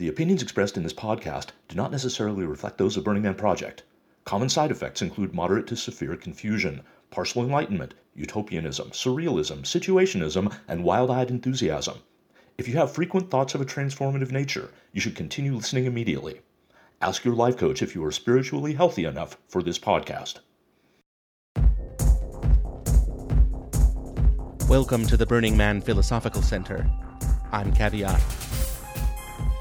The 0.00 0.08
opinions 0.08 0.40
expressed 0.40 0.78
in 0.78 0.82
this 0.82 0.94
podcast 0.94 1.48
do 1.68 1.76
not 1.76 1.90
necessarily 1.90 2.46
reflect 2.46 2.78
those 2.78 2.96
of 2.96 3.04
Burning 3.04 3.24
Man 3.24 3.34
Project. 3.34 3.82
Common 4.24 4.48
side 4.48 4.70
effects 4.70 5.02
include 5.02 5.34
moderate 5.34 5.66
to 5.66 5.76
severe 5.76 6.16
confusion, 6.16 6.80
partial 7.10 7.42
enlightenment, 7.42 7.92
utopianism, 8.14 8.92
surrealism, 8.92 9.60
situationism, 9.60 10.56
and 10.66 10.84
wild 10.84 11.10
eyed 11.10 11.28
enthusiasm. 11.28 11.98
If 12.56 12.66
you 12.66 12.78
have 12.78 12.90
frequent 12.90 13.30
thoughts 13.30 13.54
of 13.54 13.60
a 13.60 13.66
transformative 13.66 14.30
nature, 14.30 14.70
you 14.94 15.02
should 15.02 15.14
continue 15.14 15.54
listening 15.54 15.84
immediately. 15.84 16.40
Ask 17.02 17.22
your 17.26 17.34
life 17.34 17.58
coach 17.58 17.82
if 17.82 17.94
you 17.94 18.02
are 18.02 18.10
spiritually 18.10 18.72
healthy 18.72 19.04
enough 19.04 19.36
for 19.48 19.62
this 19.62 19.78
podcast. 19.78 20.38
Welcome 24.66 25.04
to 25.08 25.18
the 25.18 25.26
Burning 25.28 25.58
Man 25.58 25.82
Philosophical 25.82 26.40
Center. 26.40 26.90
I'm 27.52 27.70
Caveat. 27.74 28.49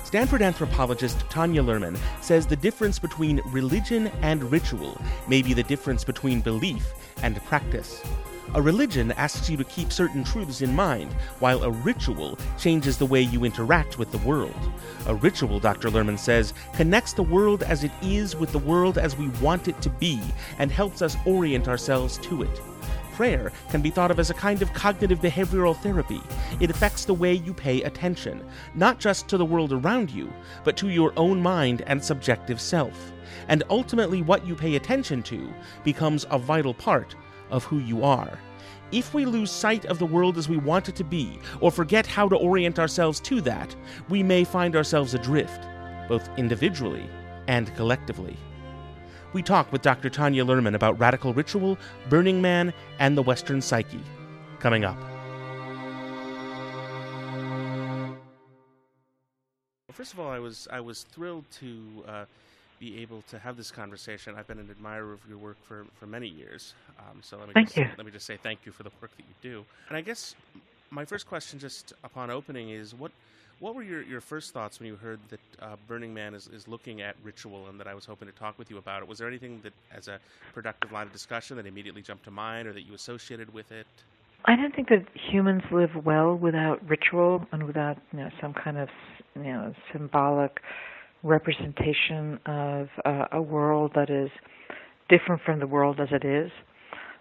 Stanford 0.09 0.41
anthropologist 0.41 1.19
Tanya 1.29 1.61
Luhrmann 1.61 1.95
says 2.19 2.47
the 2.47 2.55
difference 2.55 2.97
between 2.97 3.39
religion 3.45 4.07
and 4.23 4.51
ritual 4.51 4.99
may 5.27 5.43
be 5.43 5.53
the 5.53 5.61
difference 5.61 6.03
between 6.03 6.41
belief 6.41 6.93
and 7.21 7.35
practice. 7.45 8.01
A 8.55 8.61
religion 8.61 9.11
asks 9.11 9.51
you 9.51 9.57
to 9.57 9.63
keep 9.63 9.93
certain 9.93 10.23
truths 10.23 10.63
in 10.63 10.75
mind, 10.75 11.13
while 11.37 11.61
a 11.61 11.69
ritual 11.69 12.39
changes 12.57 12.97
the 12.97 13.05
way 13.05 13.21
you 13.21 13.43
interact 13.43 13.99
with 13.99 14.11
the 14.11 14.17
world. 14.27 14.71
A 15.05 15.13
ritual, 15.13 15.59
Dr. 15.59 15.91
Lerman 15.91 16.17
says, 16.17 16.55
connects 16.73 17.13
the 17.13 17.21
world 17.21 17.61
as 17.61 17.83
it 17.83 17.91
is 18.01 18.35
with 18.35 18.51
the 18.51 18.57
world 18.57 18.97
as 18.97 19.15
we 19.15 19.27
want 19.43 19.67
it 19.67 19.79
to 19.83 19.91
be 19.91 20.19
and 20.57 20.71
helps 20.71 21.03
us 21.03 21.17
orient 21.27 21.67
ourselves 21.67 22.17
to 22.17 22.41
it 22.41 22.61
prayer 23.19 23.51
can 23.69 23.81
be 23.81 23.89
thought 23.89 24.11
of 24.11 24.17
as 24.17 24.29
a 24.29 24.33
kind 24.33 24.61
of 24.61 24.73
cognitive 24.73 25.19
behavioral 25.19 25.75
therapy. 25.75 26.21
It 26.61 26.69
affects 26.69 27.03
the 27.03 27.13
way 27.13 27.33
you 27.33 27.53
pay 27.53 27.83
attention, 27.83 28.41
not 28.75 28.97
just 28.97 29.27
to 29.27 29.37
the 29.37 29.43
world 29.43 29.73
around 29.73 30.09
you, 30.09 30.31
but 30.63 30.77
to 30.77 30.87
your 30.87 31.11
own 31.17 31.41
mind 31.41 31.83
and 31.85 32.01
subjective 32.01 32.61
self. 32.61 33.11
And 33.49 33.61
ultimately, 33.69 34.21
what 34.21 34.47
you 34.47 34.55
pay 34.55 34.77
attention 34.77 35.21
to 35.23 35.53
becomes 35.83 36.25
a 36.31 36.39
vital 36.39 36.73
part 36.73 37.13
of 37.49 37.65
who 37.65 37.79
you 37.79 38.05
are. 38.05 38.39
If 38.93 39.13
we 39.13 39.25
lose 39.25 39.51
sight 39.51 39.83
of 39.87 39.99
the 39.99 40.05
world 40.05 40.37
as 40.37 40.47
we 40.47 40.55
want 40.55 40.87
it 40.87 40.95
to 40.95 41.03
be, 41.03 41.39
or 41.59 41.71
forget 41.71 42.07
how 42.07 42.29
to 42.29 42.37
orient 42.37 42.79
ourselves 42.79 43.19
to 43.19 43.41
that, 43.41 43.75
we 44.07 44.23
may 44.23 44.45
find 44.45 44.77
ourselves 44.77 45.13
adrift, 45.13 45.67
both 46.07 46.29
individually 46.37 47.09
and 47.49 47.75
collectively 47.75 48.37
we 49.33 49.41
talk 49.41 49.71
with 49.71 49.81
Dr. 49.81 50.09
Tanya 50.09 50.43
Luhrmann 50.43 50.75
about 50.75 50.99
radical 50.99 51.33
ritual, 51.33 51.77
Burning 52.09 52.41
Man, 52.41 52.73
and 52.99 53.17
the 53.17 53.23
Western 53.23 53.61
psyche. 53.61 54.01
Coming 54.59 54.83
up. 54.83 54.97
First 59.91 60.13
of 60.13 60.19
all, 60.19 60.29
I 60.29 60.39
was 60.39 60.67
I 60.71 60.79
was 60.79 61.03
thrilled 61.03 61.43
to 61.59 62.03
uh, 62.07 62.25
be 62.79 63.01
able 63.01 63.21
to 63.23 63.37
have 63.37 63.57
this 63.57 63.71
conversation. 63.71 64.35
I've 64.37 64.47
been 64.47 64.59
an 64.59 64.69
admirer 64.69 65.13
of 65.13 65.19
your 65.27 65.37
work 65.37 65.57
for, 65.63 65.85
for 65.99 66.05
many 66.05 66.27
years. 66.27 66.73
Um, 66.97 67.19
so 67.21 67.37
let 67.37 67.47
me 67.47 67.53
thank 67.53 67.67
just, 67.67 67.77
you. 67.77 67.87
let 67.97 68.05
me 68.05 68.11
just 68.11 68.25
say 68.25 68.37
thank 68.41 68.59
you 68.65 68.71
for 68.71 68.83
the 68.83 68.91
work 69.01 69.11
that 69.17 69.23
you 69.23 69.33
do. 69.41 69.65
And 69.89 69.97
I 69.97 70.01
guess 70.01 70.35
my 70.89 71.05
first 71.05 71.27
question, 71.27 71.59
just 71.59 71.93
upon 72.03 72.29
opening, 72.31 72.69
is 72.69 72.95
what 72.95 73.11
what 73.59 73.75
were 73.75 73.83
your, 73.83 74.01
your 74.01 74.21
first 74.21 74.53
thoughts 74.53 74.79
when 74.79 74.87
you 74.87 74.95
heard 74.95 75.19
that 75.29 75.39
uh, 75.61 75.75
Burning 75.87 76.13
Man 76.13 76.33
is, 76.33 76.47
is 76.47 76.67
looking 76.67 77.01
at 77.01 77.15
ritual 77.23 77.67
and 77.67 77.79
that 77.79 77.87
I 77.87 77.93
was 77.93 78.05
hoping 78.05 78.27
to 78.27 78.33
talk 78.33 78.57
with 78.57 78.69
you 78.69 78.77
about 78.77 79.01
it? 79.01 79.07
Was 79.07 79.17
there 79.17 79.27
anything 79.27 79.59
that, 79.63 79.73
as 79.95 80.07
a 80.07 80.19
productive 80.53 80.91
line 80.91 81.07
of 81.07 81.13
discussion, 81.13 81.57
that 81.57 81.65
immediately 81.65 82.01
jumped 82.01 82.23
to 82.25 82.31
mind 82.31 82.67
or 82.67 82.73
that 82.73 82.83
you 82.83 82.93
associated 82.93 83.53
with 83.53 83.71
it? 83.71 83.85
I 84.45 84.55
don't 84.55 84.73
think 84.73 84.87
that 84.89 85.05
humans 85.13 85.63
live 85.71 85.89
well 86.05 86.35
without 86.35 86.87
ritual 86.87 87.45
and 87.51 87.63
without 87.63 87.97
you 88.13 88.19
know 88.19 88.29
some 88.39 88.53
kind 88.53 88.77
of 88.77 88.87
you 89.35 89.43
know 89.43 89.73
symbolic 89.91 90.61
representation 91.23 92.39
of 92.45 92.87
uh, 93.03 93.25
a 93.33 93.41
world 93.41 93.91
that 93.95 94.09
is 94.09 94.29
different 95.09 95.41
from 95.41 95.59
the 95.59 95.67
world 95.67 95.99
as 95.99 96.07
it 96.11 96.23
is. 96.23 96.51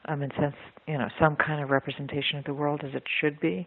Um, 0.06 0.22
in 0.22 0.30
sense, 0.40 0.54
you 0.86 0.96
know, 0.96 1.08
some 1.20 1.36
kind 1.36 1.62
of 1.62 1.70
representation 1.70 2.38
of 2.38 2.44
the 2.44 2.54
world 2.54 2.82
as 2.84 2.94
it 2.94 3.02
should 3.20 3.40
be. 3.40 3.66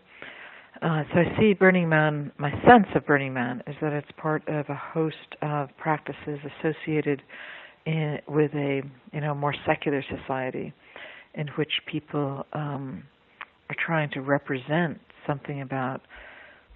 Uh, 0.82 1.04
so 1.14 1.20
I 1.20 1.40
see 1.40 1.54
Burning 1.54 1.90
Man, 1.90 2.32
my 2.38 2.52
sense 2.68 2.88
of 2.96 3.06
Burning 3.06 3.34
Man 3.34 3.62
is 3.68 3.76
that 3.82 3.94
it's 3.94 4.08
part 4.18 4.48
of 4.48 4.66
a 4.70 4.76
host 4.76 5.16
of 5.42 5.70
practices 5.78 6.40
associated 6.60 7.22
in, 7.86 8.20
with 8.28 8.52
a 8.54 8.82
you 9.12 9.22
know 9.22 9.36
more 9.36 9.54
secular 9.66 10.04
society 10.04 10.74
in 11.36 11.48
which 11.58 11.72
people 11.92 12.46
um, 12.54 13.04
are 13.70 13.76
trying 13.86 14.10
to 14.12 14.22
represent 14.22 15.00
something 15.28 15.62
about 15.62 16.02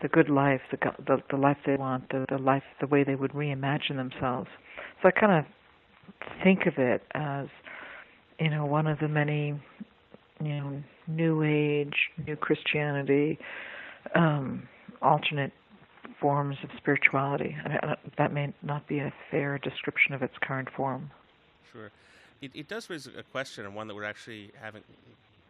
the 0.01 0.07
good 0.09 0.29
life, 0.29 0.61
the 0.71 0.77
the, 1.07 1.17
the 1.31 1.37
life 1.37 1.57
they 1.65 1.75
want, 1.77 2.07
the, 2.09 2.25
the 2.29 2.37
life, 2.37 2.63
the 2.81 2.87
way 2.87 3.03
they 3.03 3.15
would 3.15 3.31
reimagine 3.31 3.95
themselves. 3.95 4.49
So 5.01 5.07
I 5.07 5.11
kind 5.11 5.39
of 5.39 5.45
think 6.43 6.65
of 6.67 6.73
it 6.77 7.01
as 7.13 7.47
you 8.39 8.49
know 8.49 8.65
one 8.65 8.87
of 8.87 8.99
the 8.99 9.07
many 9.07 9.59
you 10.41 10.49
know 10.49 10.83
new 11.07 11.43
age, 11.43 11.95
new 12.27 12.35
Christianity 12.35 13.39
um, 14.13 14.67
alternate 15.01 15.51
forms 16.19 16.57
of 16.63 16.69
spirituality. 16.77 17.55
I 17.63 17.69
mean, 17.69 17.79
that 18.17 18.31
may 18.31 18.53
not 18.61 18.87
be 18.87 18.99
a 18.99 19.13
fair 19.31 19.57
description 19.57 20.13
of 20.13 20.21
its 20.21 20.35
current 20.41 20.69
form. 20.75 21.11
Sure. 21.71 21.91
It, 22.41 22.51
it 22.53 22.67
does 22.67 22.89
raise 22.89 23.07
a 23.07 23.23
question, 23.23 23.65
and 23.65 23.75
one 23.75 23.87
that 23.87 23.95
we're 23.95 24.03
actually 24.03 24.51
having 24.61 24.83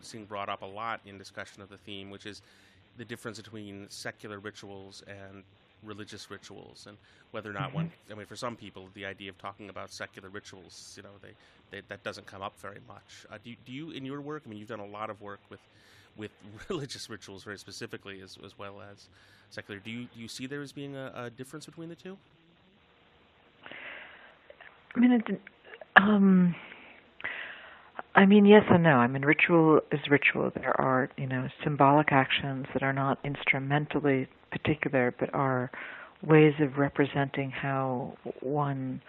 seen 0.01 0.25
brought 0.25 0.49
up 0.49 0.61
a 0.61 0.65
lot 0.65 1.01
in 1.05 1.17
discussion 1.17 1.61
of 1.61 1.69
the 1.69 1.77
theme, 1.77 2.09
which 2.09 2.25
is 2.25 2.41
the 2.97 3.05
difference 3.05 3.39
between 3.39 3.87
secular 3.89 4.39
rituals 4.39 5.03
and 5.07 5.43
religious 5.83 6.31
rituals, 6.31 6.85
and 6.87 6.97
whether 7.31 7.49
or 7.49 7.53
not 7.53 7.67
mm-hmm. 7.67 7.75
one. 7.75 7.91
I 8.11 8.15
mean, 8.15 8.25
for 8.25 8.35
some 8.35 8.55
people, 8.55 8.87
the 8.93 9.05
idea 9.05 9.29
of 9.29 9.37
talking 9.37 9.69
about 9.69 9.91
secular 9.91 10.29
rituals, 10.29 10.93
you 10.97 11.03
know, 11.03 11.09
they, 11.21 11.33
they 11.71 11.81
that 11.89 12.03
doesn't 12.03 12.25
come 12.25 12.41
up 12.41 12.53
very 12.59 12.79
much. 12.87 13.25
Uh, 13.31 13.37
do, 13.43 13.53
do 13.65 13.71
you, 13.71 13.91
in 13.91 14.05
your 14.05 14.21
work? 14.21 14.43
I 14.45 14.49
mean, 14.49 14.59
you've 14.59 14.69
done 14.69 14.79
a 14.79 14.85
lot 14.85 15.09
of 15.09 15.21
work 15.21 15.39
with 15.49 15.59
with 16.17 16.31
religious 16.69 17.09
rituals 17.09 17.43
very 17.43 17.57
specifically 17.57 18.21
as, 18.21 18.37
as 18.43 18.57
well 18.57 18.81
as 18.81 19.07
secular. 19.49 19.79
Do 19.79 19.91
you, 19.91 20.07
do 20.13 20.19
you 20.19 20.27
see 20.27 20.47
there 20.47 20.61
as 20.61 20.71
being 20.71 20.95
a, 20.95 21.11
a 21.15 21.29
difference 21.29 21.65
between 21.65 21.89
the 21.89 21.95
two? 21.95 22.17
I 24.95 24.99
mean, 24.99 25.21
um, 25.97 26.55
I 28.15 28.25
mean, 28.25 28.45
yes 28.45 28.63
and 28.69 28.83
no. 28.83 28.91
I 28.91 29.07
mean, 29.07 29.23
ritual 29.23 29.81
is 29.91 29.99
ritual. 30.09 30.51
There 30.55 30.79
are, 30.79 31.09
you 31.17 31.27
know, 31.27 31.47
symbolic 31.63 32.11
actions 32.11 32.65
that 32.73 32.81
are 32.81 32.93
not 32.93 33.19
instrumentally 33.25 34.27
particular, 34.51 35.13
but 35.19 35.33
are 35.33 35.69
ways 36.25 36.53
of 36.61 36.77
representing 36.77 37.51
how 37.51 38.17
one 38.39 39.01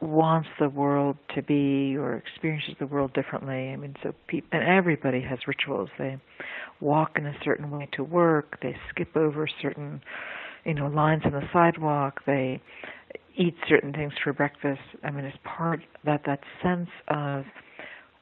wants 0.00 0.48
the 0.60 0.68
world 0.68 1.16
to 1.34 1.42
be 1.42 1.96
or 1.96 2.14
experiences 2.14 2.74
the 2.78 2.86
world 2.86 3.12
differently. 3.14 3.70
I 3.70 3.76
mean, 3.76 3.96
so 4.02 4.14
people, 4.28 4.48
and 4.52 4.62
everybody 4.68 5.20
has 5.22 5.40
rituals. 5.46 5.88
They 5.98 6.18
walk 6.80 7.12
in 7.16 7.26
a 7.26 7.34
certain 7.44 7.70
way 7.70 7.88
to 7.94 8.04
work. 8.04 8.58
They 8.62 8.76
skip 8.90 9.16
over 9.16 9.48
certain, 9.60 10.00
you 10.64 10.74
know, 10.74 10.86
lines 10.86 11.22
on 11.24 11.32
the 11.32 11.42
sidewalk. 11.52 12.20
They 12.26 12.62
eat 13.36 13.56
certain 13.68 13.92
things 13.92 14.12
for 14.22 14.32
breakfast. 14.32 14.80
I 15.02 15.10
mean, 15.10 15.24
it's 15.24 15.38
part 15.44 15.80
that 16.04 16.22
that 16.26 16.40
sense 16.62 16.90
of 17.08 17.44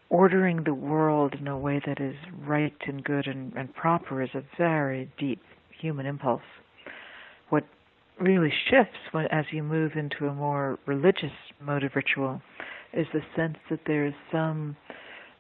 ordering 0.09 0.63
the 0.65 0.75
world 0.75 1.35
in 1.39 1.49
a 1.49 1.59
way 1.59 1.81
that 1.87 2.01
is 2.01 2.15
right 2.47 2.77
and 2.87 3.03
good 3.03 3.27
and, 3.27 3.53
and 3.55 3.75
proper 3.75 4.23
is 4.23 4.31
a 4.35 4.43
very 4.57 5.11
deep 5.19 5.43
human 5.81 6.07
impulse. 6.07 6.43
What 7.49 7.65
really 8.21 8.53
shifts 8.71 8.99
when, 9.13 9.27
as 9.27 9.45
you 9.51 9.63
move 9.63 9.93
into 9.97 10.27
a 10.27 10.35
more 10.35 10.79
religious 10.87 11.33
mode 11.61 11.85
of 11.85 11.93
ritual 11.95 12.41
is 12.93 13.07
the 13.13 13.21
sense 13.35 13.57
that 13.71 13.81
there 13.87 14.07
is 14.07 14.15
some 14.33 14.77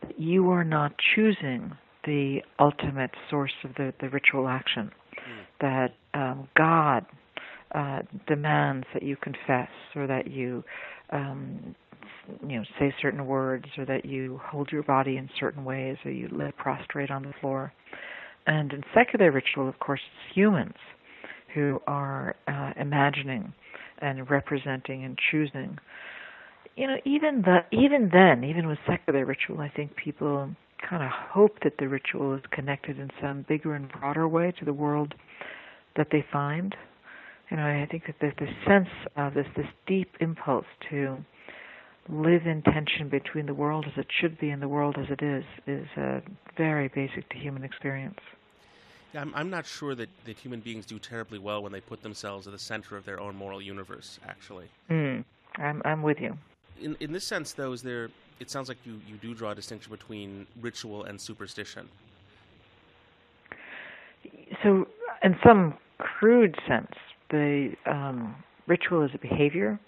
that 0.03 0.19
you 0.19 0.51
are 0.51 0.65
not 0.65 0.93
choosing 1.15 1.73
the 2.05 2.41
ultimate 2.61 3.11
source 3.31 3.53
of 3.65 3.75
the, 3.77 3.93
the 4.01 4.09
ritual 4.09 4.49
action 4.49 4.91
mm. 5.15 5.61
that 5.61 5.95
um, 6.19 6.49
God 6.57 7.05
uh, 7.75 8.03
demands 8.27 8.87
that 8.95 9.03
you 9.03 9.17
confess 9.17 9.69
or 9.95 10.07
that 10.07 10.31
you 10.31 10.63
um, 11.11 11.75
you 12.47 12.59
know 12.59 12.65
say 12.79 12.95
certain 13.01 13.27
words 13.27 13.67
or 13.77 13.85
that 13.85 14.05
you 14.05 14.41
hold 14.45 14.71
your 14.71 14.83
body 14.83 15.17
in 15.17 15.29
certain 15.39 15.65
ways 15.65 15.97
or 16.05 16.11
you 16.11 16.29
lay 16.31 16.53
prostrate 16.57 17.11
on 17.11 17.23
the 17.23 17.33
floor 17.41 17.73
and 18.47 18.73
in 18.73 18.83
secular 18.95 19.31
ritual 19.31 19.69
of 19.69 19.79
course 19.79 20.01
it's 20.05 20.37
humans 20.37 20.75
who 21.55 21.81
are 21.87 22.37
uh, 22.49 22.73
imagining 22.79 23.53
and 24.01 24.29
representing 24.31 25.05
and 25.05 25.19
choosing. 25.31 25.79
You 26.77 26.89
know, 26.89 26.97
even 27.05 27.43
the 27.43 27.61
even 27.73 28.11
then, 28.13 28.45
even 28.45 28.67
with 28.67 28.79
secular 28.87 29.25
ritual, 29.25 29.61
I 29.61 29.71
think 29.75 29.97
people 29.97 30.51
kind 30.89 31.03
of 31.03 31.11
hope 31.11 31.59
that 31.65 31.75
the 31.79 31.89
ritual 31.89 32.35
is 32.35 32.43
connected 32.51 32.99
in 32.99 33.11
some 33.21 33.45
bigger 33.49 33.75
and 33.75 33.91
broader 33.91 34.29
way 34.29 34.53
to 34.59 34.65
the 34.65 34.73
world 34.73 35.15
that 35.97 36.09
they 36.13 36.25
find. 36.33 36.77
You 37.51 37.57
know, 37.57 37.65
I 37.65 37.87
think 37.91 38.05
that 38.07 38.17
there's 38.21 38.35
this 38.39 38.51
sense 38.67 38.89
of 39.17 39.35
this 39.35 39.47
this 39.57 39.67
deep 39.87 40.11
impulse 40.21 40.67
to 40.91 41.17
live 42.09 42.47
in 42.47 42.63
tension 42.63 43.09
between 43.09 43.47
the 43.47 43.55
world 43.55 43.85
as 43.87 43.93
it 43.97 44.07
should 44.21 44.39
be 44.39 44.51
and 44.51 44.63
the 44.63 44.69
world 44.69 44.97
as 44.99 45.07
it 45.11 45.25
is 45.25 45.45
is 45.67 45.87
uh, 45.97 46.21
very 46.57 46.89
basic 46.89 47.29
to 47.31 47.39
human 47.39 47.65
experience. 47.65 48.19
I'm, 49.17 49.33
I'm 49.35 49.51
not 49.51 49.67
sure 49.67 49.95
that, 49.95 50.09
that 50.25 50.39
human 50.39 50.61
beings 50.61 50.87
do 50.87 50.99
terribly 50.99 51.39
well 51.39 51.63
when 51.63 51.73
they 51.73 51.81
put 51.81 52.03
themselves 52.03 52.47
at 52.47 52.53
the 52.53 52.59
center 52.59 52.97
of 52.97 53.05
their 53.05 53.21
own 53.21 53.35
moral 53.37 53.61
universe, 53.63 54.19
actually. 54.29 54.67
Mm, 54.91 55.25
I'm, 55.57 55.83
I'm 55.85 56.03
with 56.03 56.21
you. 56.21 56.37
In, 56.81 56.97
in 57.01 57.13
this 57.13 57.25
sense, 57.25 57.53
though, 57.53 57.73
is 57.73 57.83
there, 57.83 58.11
it 58.41 58.51
sounds 58.51 58.69
like 58.69 58.79
you, 58.85 59.01
you 59.09 59.17
do 59.17 59.35
draw 59.35 59.53
a 59.53 59.55
distinction 59.55 59.91
between 59.91 60.47
ritual 60.61 61.05
and 61.05 61.21
superstition. 61.21 61.89
So, 64.63 64.87
in 65.23 65.37
some 65.45 65.75
crude 65.99 66.57
sense, 66.69 66.93
the 67.31 67.73
um, 67.87 68.35
ritual 68.67 69.03
is 69.03 69.11
a 69.15 69.19
behavior, 69.19 69.79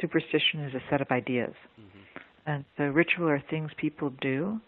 superstition 0.00 0.60
is 0.60 0.74
a 0.74 0.80
set 0.90 1.00
of 1.00 1.10
ideas. 1.10 1.54
Mm-hmm. 1.80 2.50
And 2.50 2.64
so, 2.76 2.84
ritual 2.84 3.28
are 3.28 3.42
things 3.50 3.70
people 3.76 4.12
do 4.20 4.60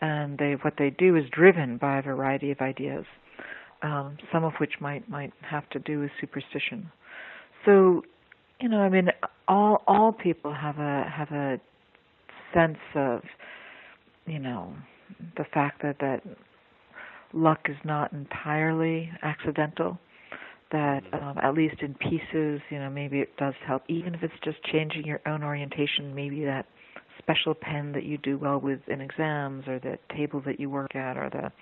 and 0.00 0.38
they 0.38 0.56
what 0.62 0.74
they 0.78 0.90
do 0.90 1.16
is 1.16 1.24
driven 1.30 1.76
by 1.76 1.98
a 1.98 2.02
variety 2.02 2.50
of 2.50 2.60
ideas, 2.60 3.04
um, 3.82 4.16
some 4.32 4.44
of 4.44 4.52
which 4.60 4.74
might 4.80 5.08
might 5.08 5.32
have 5.42 5.68
to 5.70 5.78
do 5.78 6.00
with 6.00 6.10
superstition. 6.20 6.90
So, 7.64 8.02
you 8.60 8.68
know, 8.68 8.80
I 8.80 8.88
mean, 8.88 9.08
all 9.46 9.82
all 9.86 10.12
people 10.12 10.52
have 10.54 10.78
a 10.78 11.04
have 11.04 11.30
a 11.32 11.60
sense 12.54 12.78
of, 12.94 13.22
you 14.26 14.38
know, 14.38 14.74
the 15.36 15.44
fact 15.52 15.82
that 15.82 15.96
that 16.00 16.22
luck 17.32 17.60
is 17.68 17.76
not 17.84 18.12
entirely 18.12 19.10
accidental. 19.22 19.98
That 20.70 21.02
um, 21.14 21.38
at 21.42 21.54
least 21.54 21.76
in 21.80 21.94
pieces, 21.94 22.60
you 22.68 22.78
know, 22.78 22.90
maybe 22.90 23.20
it 23.20 23.34
does 23.38 23.54
help, 23.66 23.84
even 23.88 24.14
if 24.14 24.22
it's 24.22 24.34
just 24.44 24.62
changing 24.64 25.04
your 25.06 25.20
own 25.26 25.42
orientation. 25.42 26.14
Maybe 26.14 26.44
that 26.44 26.66
special 27.18 27.54
pen 27.54 27.92
that 27.92 28.04
you 28.04 28.18
do 28.18 28.38
well 28.38 28.58
with 28.60 28.80
in 28.88 29.00
exams, 29.00 29.66
or 29.66 29.78
the 29.78 29.98
table 30.16 30.42
that 30.46 30.58
you 30.60 30.70
work 30.70 30.94
at, 30.94 31.16
or 31.16 31.30
the 31.30 31.52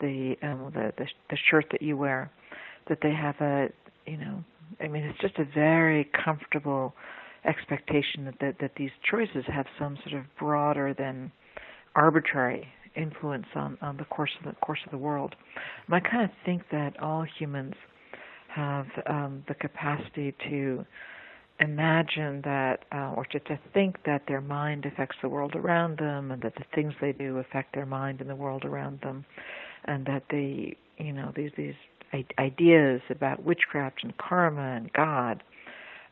the 0.00 0.36
um, 0.46 0.70
the, 0.74 0.92
the 0.96 1.06
the 1.30 1.36
shirt 1.50 1.66
that 1.72 1.82
you 1.82 1.96
wear, 1.96 2.30
that 2.88 2.98
they 3.02 3.12
have 3.12 3.36
a 3.40 3.68
you 4.06 4.18
know, 4.18 4.44
I 4.80 4.88
mean, 4.88 5.04
it's 5.04 5.20
just 5.20 5.38
a 5.38 5.44
very 5.54 6.10
comfortable 6.24 6.94
expectation 7.44 8.24
that 8.24 8.34
that, 8.40 8.56
that 8.60 8.72
these 8.76 8.90
choices 9.10 9.44
have 9.46 9.66
some 9.78 9.96
sort 10.08 10.20
of 10.20 10.26
broader 10.38 10.94
than 10.96 11.30
arbitrary 11.94 12.66
influence 12.96 13.46
on, 13.54 13.76
on 13.82 13.96
the 13.96 14.04
course 14.04 14.30
of 14.38 14.46
the 14.46 14.58
course 14.60 14.78
of 14.84 14.90
the 14.90 14.98
world. 14.98 15.34
And 15.86 15.94
I 15.94 16.00
kind 16.00 16.24
of 16.24 16.30
think 16.44 16.62
that 16.70 17.00
all 17.00 17.24
humans 17.38 17.74
have 18.54 18.86
um, 19.06 19.44
the 19.48 19.54
capacity 19.54 20.34
to 20.48 20.84
imagine 21.60 22.40
that 22.44 22.84
uh, 22.92 23.12
or 23.16 23.24
to, 23.26 23.38
to 23.40 23.58
think 23.72 23.96
that 24.04 24.22
their 24.26 24.40
mind 24.40 24.84
affects 24.86 25.16
the 25.22 25.28
world 25.28 25.54
around 25.54 25.98
them 25.98 26.30
and 26.30 26.42
that 26.42 26.54
the 26.56 26.64
things 26.74 26.92
they 27.00 27.12
do 27.12 27.38
affect 27.38 27.74
their 27.74 27.86
mind 27.86 28.20
and 28.20 28.28
the 28.28 28.34
world 28.34 28.64
around 28.64 29.00
them 29.02 29.24
and 29.84 30.04
that 30.06 30.24
they 30.30 30.76
you 30.98 31.12
know 31.12 31.32
these 31.36 31.50
these 31.56 31.74
ideas 32.38 33.00
about 33.10 33.42
witchcraft 33.44 34.02
and 34.02 34.16
karma 34.18 34.76
and 34.76 34.92
god 34.92 35.42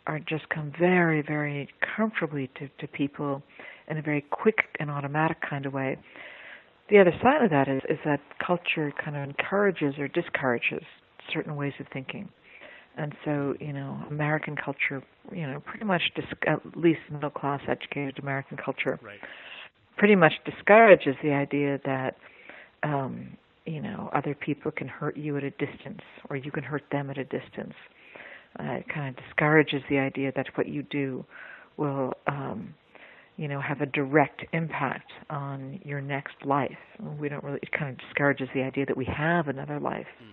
are 0.06 0.18
just 0.20 0.48
come 0.48 0.72
very 0.78 1.22
very 1.22 1.68
comfortably 1.96 2.48
to 2.58 2.68
to 2.78 2.86
people 2.86 3.42
in 3.88 3.98
a 3.98 4.02
very 4.02 4.24
quick 4.30 4.68
and 4.80 4.90
automatic 4.90 5.38
kind 5.48 5.66
of 5.66 5.72
way. 5.72 5.98
The 6.90 6.98
other 6.98 7.12
side 7.22 7.42
of 7.42 7.50
that 7.50 7.68
is 7.68 7.82
is 7.88 7.98
that 8.04 8.20
culture 8.44 8.92
kind 9.02 9.16
of 9.16 9.28
encourages 9.28 9.98
or 9.98 10.08
discourages 10.08 10.82
certain 11.32 11.56
ways 11.56 11.74
of 11.78 11.86
thinking 11.92 12.28
and 12.96 13.14
so 13.24 13.54
you 13.60 13.72
know 13.72 13.98
American 14.10 14.56
culture, 14.56 15.02
you 15.32 15.46
know, 15.46 15.60
pretty 15.60 15.84
much 15.84 16.02
dis- 16.14 16.24
at 16.46 16.60
least 16.76 17.00
middle 17.10 17.30
class 17.30 17.60
educated 17.68 18.18
American 18.18 18.56
culture, 18.56 18.98
right. 19.02 19.18
pretty 19.96 20.16
much 20.16 20.32
discourages 20.44 21.16
the 21.22 21.32
idea 21.32 21.80
that 21.84 22.16
um, 22.82 23.36
you 23.64 23.80
know 23.80 24.10
other 24.14 24.34
people 24.34 24.70
can 24.70 24.88
hurt 24.88 25.16
you 25.16 25.36
at 25.36 25.44
a 25.44 25.50
distance 25.50 26.00
or 26.28 26.36
you 26.36 26.50
can 26.50 26.62
hurt 26.62 26.84
them 26.92 27.10
at 27.10 27.18
a 27.18 27.24
distance. 27.24 27.74
Uh, 28.60 28.74
it 28.74 28.86
kind 28.92 29.16
of 29.16 29.24
discourages 29.24 29.82
the 29.88 29.98
idea 29.98 30.30
that 30.36 30.46
what 30.56 30.68
you 30.68 30.82
do 30.82 31.24
will 31.78 32.12
um, 32.26 32.74
you 33.38 33.48
know 33.48 33.60
have 33.60 33.80
a 33.80 33.86
direct 33.86 34.44
impact 34.52 35.10
on 35.30 35.80
your 35.82 36.02
next 36.02 36.34
life. 36.44 36.76
We 37.18 37.30
don't 37.30 37.42
really. 37.42 37.60
It 37.62 37.72
kind 37.72 37.90
of 37.90 37.98
discourages 37.98 38.48
the 38.54 38.62
idea 38.62 38.84
that 38.84 38.96
we 38.96 39.06
have 39.06 39.48
another 39.48 39.80
life. 39.80 40.06
Mm 40.22 40.32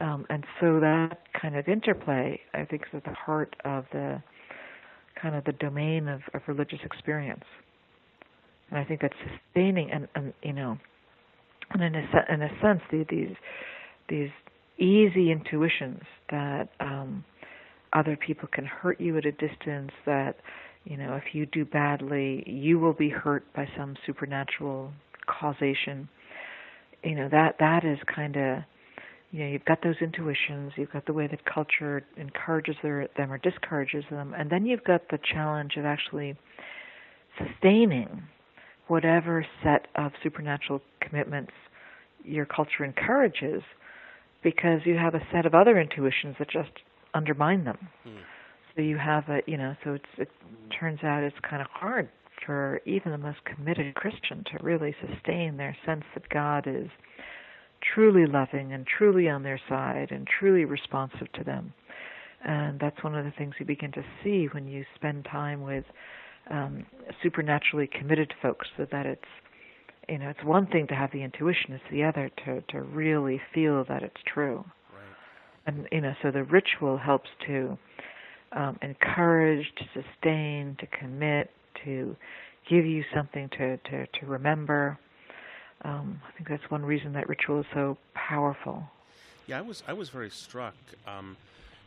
um, 0.00 0.26
and 0.28 0.44
so 0.60 0.78
that 0.80 1.18
kind 1.40 1.56
of 1.56 1.68
interplay, 1.68 2.40
I 2.52 2.64
think, 2.64 2.82
is 2.82 2.88
at 2.94 3.04
the 3.04 3.14
heart 3.14 3.56
of 3.64 3.84
the 3.92 4.22
kind 5.20 5.34
of 5.34 5.44
the 5.44 5.52
domain 5.52 6.08
of, 6.08 6.20
of 6.34 6.42
religious 6.46 6.80
experience. 6.84 7.44
And 8.70 8.78
I 8.78 8.84
think 8.84 9.00
that's 9.00 9.14
sustaining, 9.54 9.90
and, 9.90 10.08
and 10.14 10.34
you 10.42 10.52
know, 10.52 10.76
and 11.70 11.82
in 11.82 11.94
a, 11.94 12.34
in 12.34 12.42
a 12.42 12.48
sense, 12.60 12.80
the, 12.90 13.06
these 13.08 13.36
these 14.08 14.30
easy 14.78 15.32
intuitions 15.32 16.02
that 16.30 16.68
um, 16.80 17.24
other 17.92 18.16
people 18.16 18.48
can 18.52 18.64
hurt 18.66 19.00
you 19.00 19.16
at 19.16 19.24
a 19.24 19.32
distance. 19.32 19.92
That 20.04 20.36
you 20.84 20.96
know, 20.96 21.14
if 21.14 21.32
you 21.34 21.46
do 21.46 21.64
badly, 21.64 22.42
you 22.46 22.78
will 22.78 22.92
be 22.92 23.08
hurt 23.08 23.44
by 23.54 23.66
some 23.76 23.96
supernatural 24.04 24.92
causation. 25.26 26.08
You 27.02 27.14
know 27.14 27.28
that 27.30 27.56
that 27.60 27.84
is 27.84 27.98
kind 28.14 28.36
of 28.36 28.58
you 29.36 29.44
know, 29.44 29.50
you've 29.50 29.66
got 29.66 29.82
those 29.82 29.96
intuitions, 30.00 30.72
you've 30.76 30.90
got 30.90 31.04
the 31.04 31.12
way 31.12 31.26
that 31.26 31.44
culture 31.44 32.02
encourages 32.16 32.74
their, 32.82 33.06
them 33.18 33.30
or 33.30 33.36
discourages 33.36 34.02
them, 34.10 34.34
and 34.34 34.48
then 34.48 34.64
you've 34.64 34.82
got 34.84 35.02
the 35.10 35.18
challenge 35.30 35.72
of 35.76 35.84
actually 35.84 36.34
sustaining 37.36 38.22
whatever 38.88 39.44
set 39.62 39.88
of 39.94 40.12
supernatural 40.22 40.80
commitments 41.02 41.52
your 42.24 42.46
culture 42.46 42.82
encourages 42.82 43.62
because 44.42 44.80
you 44.86 44.96
have 44.96 45.14
a 45.14 45.20
set 45.30 45.44
of 45.44 45.54
other 45.54 45.78
intuitions 45.78 46.34
that 46.38 46.48
just 46.48 46.70
undermine 47.12 47.62
them. 47.64 47.76
Mm. 48.08 48.16
So 48.74 48.80
you 48.80 48.96
have 48.96 49.28
a, 49.28 49.40
you 49.46 49.58
know, 49.58 49.76
so 49.84 49.92
it's, 49.92 50.04
it 50.16 50.30
turns 50.80 51.00
out 51.02 51.22
it's 51.22 51.36
kind 51.48 51.60
of 51.60 51.68
hard 51.70 52.08
for 52.46 52.80
even 52.86 53.12
the 53.12 53.18
most 53.18 53.40
committed 53.44 53.94
Christian 53.96 54.44
to 54.44 54.64
really 54.64 54.94
sustain 55.06 55.58
their 55.58 55.76
sense 55.84 56.04
that 56.14 56.26
God 56.30 56.66
is 56.66 56.88
truly 57.94 58.26
loving 58.26 58.72
and 58.72 58.86
truly 58.86 59.28
on 59.28 59.42
their 59.42 59.60
side 59.68 60.08
and 60.10 60.26
truly 60.38 60.64
responsive 60.64 61.30
to 61.32 61.44
them. 61.44 61.72
And 62.44 62.78
that's 62.78 63.02
one 63.02 63.14
of 63.14 63.24
the 63.24 63.32
things 63.32 63.54
you 63.58 63.66
begin 63.66 63.92
to 63.92 64.04
see 64.22 64.48
when 64.52 64.68
you 64.68 64.84
spend 64.94 65.24
time 65.24 65.62
with 65.62 65.84
um, 66.50 66.86
supernaturally 67.22 67.88
committed 67.98 68.32
folks, 68.40 68.68
so 68.76 68.86
that 68.92 69.06
it's 69.06 69.22
you 70.08 70.18
know 70.18 70.28
it's 70.28 70.44
one 70.44 70.66
thing 70.68 70.86
to 70.88 70.94
have 70.94 71.10
the 71.12 71.22
intuition, 71.22 71.72
it's 71.72 71.82
the 71.90 72.04
other 72.04 72.30
to 72.44 72.60
to 72.68 72.82
really 72.82 73.40
feel 73.52 73.84
that 73.88 74.02
it's 74.02 74.20
true. 74.32 74.64
Right. 74.92 75.66
And 75.66 75.88
you 75.90 76.02
know, 76.02 76.12
so 76.22 76.30
the 76.30 76.44
ritual 76.44 76.98
helps 76.98 77.28
to 77.48 77.76
um, 78.52 78.78
encourage, 78.82 79.66
to 79.78 80.02
sustain, 80.02 80.76
to 80.78 80.86
commit, 80.86 81.50
to 81.84 82.14
give 82.70 82.86
you 82.86 83.02
something 83.12 83.48
to 83.58 83.76
to, 83.78 84.06
to 84.06 84.26
remember 84.26 84.98
um, 85.82 86.20
I 86.26 86.32
think 86.32 86.48
that's 86.48 86.70
one 86.70 86.84
reason 86.84 87.12
that 87.12 87.28
ritual 87.28 87.60
is 87.60 87.66
so 87.74 87.96
powerful. 88.14 88.82
Yeah, 89.46 89.58
I 89.58 89.62
was 89.62 89.82
I 89.86 89.92
was 89.92 90.08
very 90.08 90.30
struck, 90.30 90.74
um, 91.06 91.36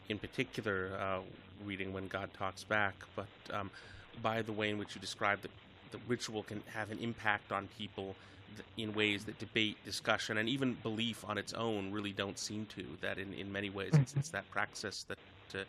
in 0.08 0.18
particular, 0.18 0.92
uh, 1.00 1.20
reading 1.66 1.92
when 1.92 2.08
God 2.08 2.30
talks 2.34 2.64
back, 2.64 2.96
but 3.16 3.28
um, 3.52 3.70
by 4.22 4.42
the 4.42 4.52
way 4.52 4.70
in 4.70 4.78
which 4.78 4.96
you 4.96 5.02
describe 5.02 5.42
that 5.42 5.52
the 5.92 6.00
ritual 6.08 6.44
can 6.44 6.62
have 6.74 6.92
an 6.92 7.00
impact 7.00 7.52
on 7.52 7.68
people 7.78 8.16
in 8.78 8.94
ways 8.94 9.26
that 9.26 9.38
debate, 9.40 9.78
discussion, 9.86 10.38
and 10.38 10.50
even 10.50 10.76
belief 10.84 11.24
on 11.28 11.38
its 11.38 11.54
own 11.54 11.92
really 11.92 12.12
don't 12.12 12.38
seem 12.38 12.66
to. 12.68 12.86
That 13.02 13.18
in, 13.18 13.34
in 13.34 13.52
many 13.52 13.70
ways 13.70 13.92
it's, 13.94 14.16
it's 14.16 14.30
that 14.30 14.50
praxis 14.52 15.04
that 15.04 15.18
uh, 15.60 15.64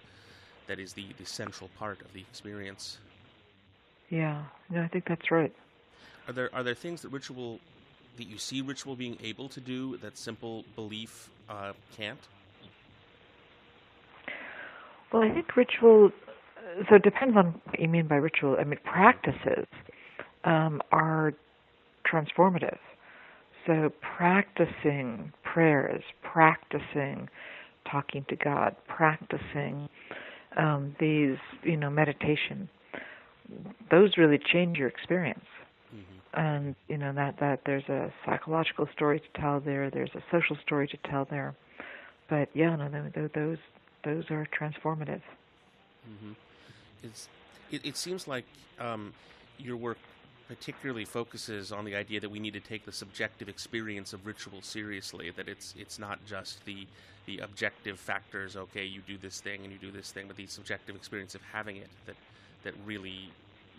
that 0.66 0.78
is 0.78 0.92
the, 0.92 1.06
the 1.18 1.26
central 1.26 1.70
part 1.78 2.00
of 2.02 2.12
the 2.12 2.20
experience. 2.20 2.98
Yeah, 4.10 4.42
no, 4.68 4.82
I 4.82 4.88
think 4.88 5.06
that's 5.06 5.30
right. 5.30 5.54
Are 6.28 6.32
there 6.32 6.54
are 6.54 6.62
there 6.62 6.74
things 6.74 7.02
that 7.02 7.08
ritual 7.08 7.58
that 8.20 8.28
you 8.28 8.38
see 8.38 8.60
ritual 8.60 8.96
being 8.96 9.18
able 9.22 9.48
to 9.48 9.60
do 9.60 9.96
that 9.98 10.16
simple 10.16 10.64
belief 10.76 11.30
uh, 11.48 11.72
can't? 11.96 12.20
Well, 15.12 15.22
I 15.22 15.30
think 15.32 15.56
ritual. 15.56 16.10
So 16.88 16.96
it 16.96 17.02
depends 17.02 17.36
on 17.36 17.60
what 17.64 17.80
you 17.80 17.88
mean 17.88 18.06
by 18.06 18.16
ritual. 18.16 18.56
I 18.60 18.64
mean, 18.64 18.78
practices 18.84 19.66
um, 20.44 20.80
are 20.92 21.34
transformative. 22.10 22.78
So 23.66 23.90
practicing 24.00 25.32
prayers, 25.42 26.02
practicing 26.22 27.28
talking 27.90 28.24
to 28.28 28.36
God, 28.36 28.76
practicing 28.86 29.88
um, 30.56 30.94
these, 31.00 31.38
you 31.62 31.76
know, 31.76 31.90
meditation, 31.90 32.68
those 33.90 34.16
really 34.16 34.38
change 34.52 34.78
your 34.78 34.88
experience 34.88 35.44
and 36.34 36.74
you 36.88 36.96
know 36.96 37.12
that 37.12 37.38
that 37.40 37.60
there's 37.64 37.88
a 37.88 38.12
psychological 38.24 38.88
story 38.92 39.20
to 39.20 39.40
tell 39.40 39.60
there 39.60 39.90
there's 39.90 40.14
a 40.14 40.22
social 40.30 40.56
story 40.56 40.86
to 40.86 40.96
tell 40.98 41.24
there 41.24 41.54
but 42.28 42.48
yeah 42.54 42.76
no 42.76 43.28
those 43.34 43.58
those 44.04 44.24
are 44.30 44.46
transformative 44.58 45.22
mm-hmm. 46.08 46.32
it's 47.02 47.28
it, 47.70 47.84
it 47.84 47.96
seems 47.96 48.26
like 48.26 48.44
um, 48.78 49.12
your 49.58 49.76
work 49.76 49.98
particularly 50.48 51.04
focuses 51.04 51.70
on 51.70 51.84
the 51.84 51.94
idea 51.94 52.18
that 52.18 52.28
we 52.28 52.40
need 52.40 52.52
to 52.52 52.60
take 52.60 52.84
the 52.84 52.90
subjective 52.90 53.48
experience 53.48 54.12
of 54.12 54.26
ritual 54.26 54.60
seriously. 54.62 55.30
That 55.30 55.48
it's 55.48 55.74
it's 55.78 55.98
not 55.98 56.18
just 56.26 56.64
the 56.64 56.88
the 57.26 57.38
objective 57.38 58.00
factors. 58.00 58.56
Okay, 58.56 58.84
you 58.84 59.00
do 59.06 59.16
this 59.16 59.40
thing 59.40 59.62
and 59.62 59.72
you 59.72 59.78
do 59.78 59.92
this 59.92 60.10
thing, 60.10 60.26
but 60.26 60.36
the 60.36 60.46
subjective 60.46 60.96
experience 60.96 61.36
of 61.36 61.42
having 61.52 61.76
it 61.76 61.88
that 62.06 62.16
that 62.64 62.74
really 62.84 63.30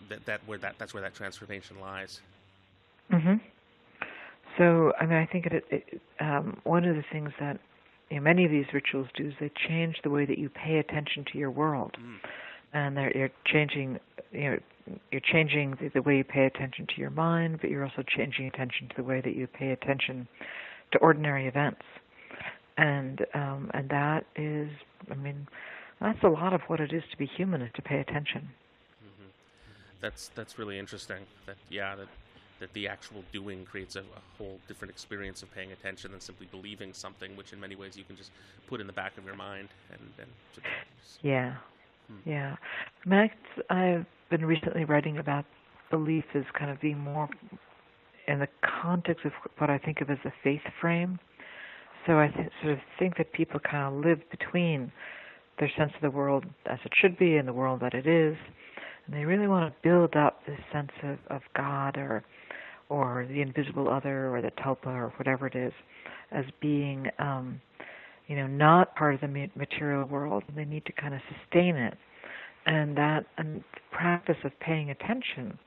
that 0.08 0.24
that 0.24 0.40
where 0.46 0.58
that 0.58 0.76
that's 0.78 0.94
where 0.94 1.02
that 1.02 1.14
transformation 1.14 1.78
lies. 1.78 2.20
Mhm. 3.10 3.40
So 4.58 4.92
I 5.00 5.06
mean, 5.06 5.18
I 5.18 5.26
think 5.26 5.46
it, 5.46 5.64
it 5.70 6.00
um, 6.20 6.60
one 6.64 6.84
of 6.84 6.94
the 6.96 7.02
things 7.10 7.30
that 7.40 7.58
you 8.10 8.16
know, 8.16 8.22
many 8.22 8.44
of 8.44 8.50
these 8.50 8.66
rituals 8.72 9.08
do 9.14 9.28
is 9.28 9.34
they 9.40 9.50
change 9.68 9.96
the 10.02 10.10
way 10.10 10.24
that 10.26 10.38
you 10.38 10.48
pay 10.50 10.78
attention 10.78 11.24
to 11.32 11.38
your 11.38 11.50
world, 11.50 11.96
Mm. 11.98 12.18
and 12.74 12.96
they're 12.96 13.16
you're 13.16 13.30
changing 13.46 13.98
you 14.32 14.50
know 14.50 14.58
you're 15.10 15.20
changing 15.22 15.76
the, 15.80 15.88
the 15.88 16.02
way 16.02 16.16
you 16.18 16.24
pay 16.24 16.44
attention 16.44 16.86
to 16.88 17.00
your 17.00 17.10
mind, 17.10 17.60
but 17.60 17.70
you're 17.70 17.84
also 17.84 18.02
changing 18.02 18.46
attention 18.46 18.88
to 18.88 18.96
the 18.96 19.04
way 19.04 19.20
that 19.20 19.36
you 19.36 19.46
pay 19.46 19.70
attention 19.70 20.26
to 20.90 20.98
ordinary 20.98 21.46
events, 21.46 21.82
and 22.76 23.24
um, 23.34 23.70
and 23.74 23.88
that 23.88 24.26
is 24.36 24.68
I 25.10 25.14
mean 25.14 25.46
that's 26.00 26.22
a 26.24 26.28
lot 26.28 26.52
of 26.52 26.62
what 26.62 26.80
it 26.80 26.92
is 26.92 27.04
to 27.10 27.16
be 27.16 27.26
human 27.26 27.62
is 27.62 27.70
to 27.74 27.82
pay 27.82 27.98
attention. 28.00 28.50
That's 30.00 30.28
that's 30.34 30.58
really 30.58 30.78
interesting. 30.80 31.22
That 31.46 31.56
yeah 31.70 31.94
that 31.94 32.08
that 32.62 32.72
the 32.74 32.86
actual 32.88 33.22
doing 33.32 33.64
creates 33.64 33.96
a, 33.96 34.00
a 34.00 34.22
whole 34.38 34.58
different 34.68 34.90
experience 34.90 35.42
of 35.42 35.52
paying 35.54 35.72
attention 35.72 36.12
than 36.12 36.20
simply 36.20 36.46
believing 36.50 36.92
something, 36.92 37.36
which 37.36 37.52
in 37.52 37.60
many 37.60 37.74
ways 37.74 37.96
you 37.96 38.04
can 38.04 38.16
just 38.16 38.30
put 38.68 38.80
in 38.80 38.86
the 38.86 38.92
back 38.92 39.18
of 39.18 39.24
your 39.24 39.36
mind 39.36 39.68
and 39.90 40.00
and 40.18 40.30
s- 41.02 41.18
Yeah, 41.22 41.54
Hmm. 42.08 42.28
yeah. 42.30 42.56
Max, 43.04 43.34
I've 43.68 44.06
been 44.30 44.44
recently 44.44 44.84
writing 44.84 45.18
about 45.18 45.44
belief 45.90 46.24
as 46.34 46.44
kind 46.58 46.70
of 46.70 46.80
being 46.80 46.98
more 46.98 47.28
in 48.28 48.38
the 48.38 48.48
context 48.82 49.24
of 49.24 49.32
what 49.58 49.68
I 49.68 49.78
think 49.78 50.00
of 50.00 50.08
as 50.10 50.18
a 50.24 50.32
faith 50.42 50.62
frame. 50.80 51.18
So 52.06 52.18
I 52.18 52.28
th- 52.28 52.48
sort 52.60 52.72
of 52.74 52.78
think 52.98 53.16
that 53.18 53.32
people 53.32 53.60
kind 53.60 53.94
of 53.94 54.04
live 54.04 54.20
between 54.30 54.90
their 55.58 55.70
sense 55.76 55.92
of 55.94 56.00
the 56.00 56.10
world 56.10 56.44
as 56.66 56.78
it 56.84 56.92
should 57.00 57.18
be 57.18 57.36
and 57.36 57.46
the 57.46 57.52
world 57.52 57.80
that 57.80 57.94
it 57.94 58.06
is, 58.06 58.36
and 59.06 59.16
they 59.16 59.24
really 59.24 59.48
want 59.48 59.72
to 59.72 59.88
build 59.88 60.14
up 60.16 60.40
this 60.46 60.58
sense 60.72 60.90
of, 61.02 61.18
of 61.30 61.42
God 61.56 61.96
or 61.96 62.24
or 62.88 63.26
the 63.26 63.40
invisible 63.40 63.88
other 63.88 64.34
or 64.34 64.42
the 64.42 64.50
tulpa 64.50 64.86
or 64.86 65.12
whatever 65.16 65.46
it 65.46 65.56
is 65.56 65.72
as 66.30 66.44
being 66.60 67.06
um, 67.18 67.60
you 68.26 68.36
know 68.36 68.46
not 68.46 68.94
part 68.96 69.14
of 69.14 69.20
the 69.20 69.48
material 69.56 70.06
world. 70.06 70.44
They 70.54 70.64
need 70.64 70.84
to 70.86 70.92
kind 70.92 71.14
of 71.14 71.20
sustain 71.28 71.76
it. 71.76 71.96
And 72.66 72.96
that 72.96 73.24
and 73.38 73.56
the 73.56 73.80
practice 73.90 74.36
of 74.44 74.52
paying 74.60 74.90
attention 74.90 75.58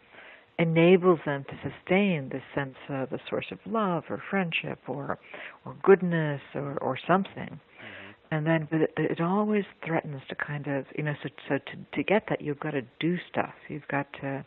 enables 0.58 1.20
them 1.26 1.44
to 1.50 1.70
sustain 1.70 2.30
this 2.30 2.42
sense 2.54 2.76
of 2.88 3.12
a 3.12 3.20
source 3.30 3.48
of 3.52 3.60
love 3.66 4.04
or 4.10 4.22
friendship 4.30 4.80
or 4.88 5.20
or 5.66 5.76
goodness 5.84 6.42
or 6.54 6.78
or 6.82 6.98
something 7.08 7.60
and 8.32 8.46
then 8.46 8.68
but 8.72 8.82
it, 8.82 8.94
it 8.98 9.22
always 9.22 9.64
threatens 9.86 10.22
to 10.30 10.36
kind 10.36 10.68
of 10.68 10.86
you 10.98 11.04
know 11.04 11.14
so 11.24 11.30
so 11.48 11.58
to 11.58 11.98
to 11.98 12.04
get 12.04 12.24
that 12.30 12.42
you've 12.42 12.60
got 12.60 12.72
to 12.72 12.82
do 13.00 13.18
stuff. 13.30 13.54
You've 13.70 13.88
got 13.90 14.08
to 14.22 14.46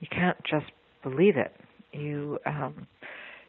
you 0.00 0.08
can't 0.10 0.36
just 0.48 0.66
believe 1.02 1.36
it. 1.36 1.52
You 1.92 2.38
um 2.46 2.86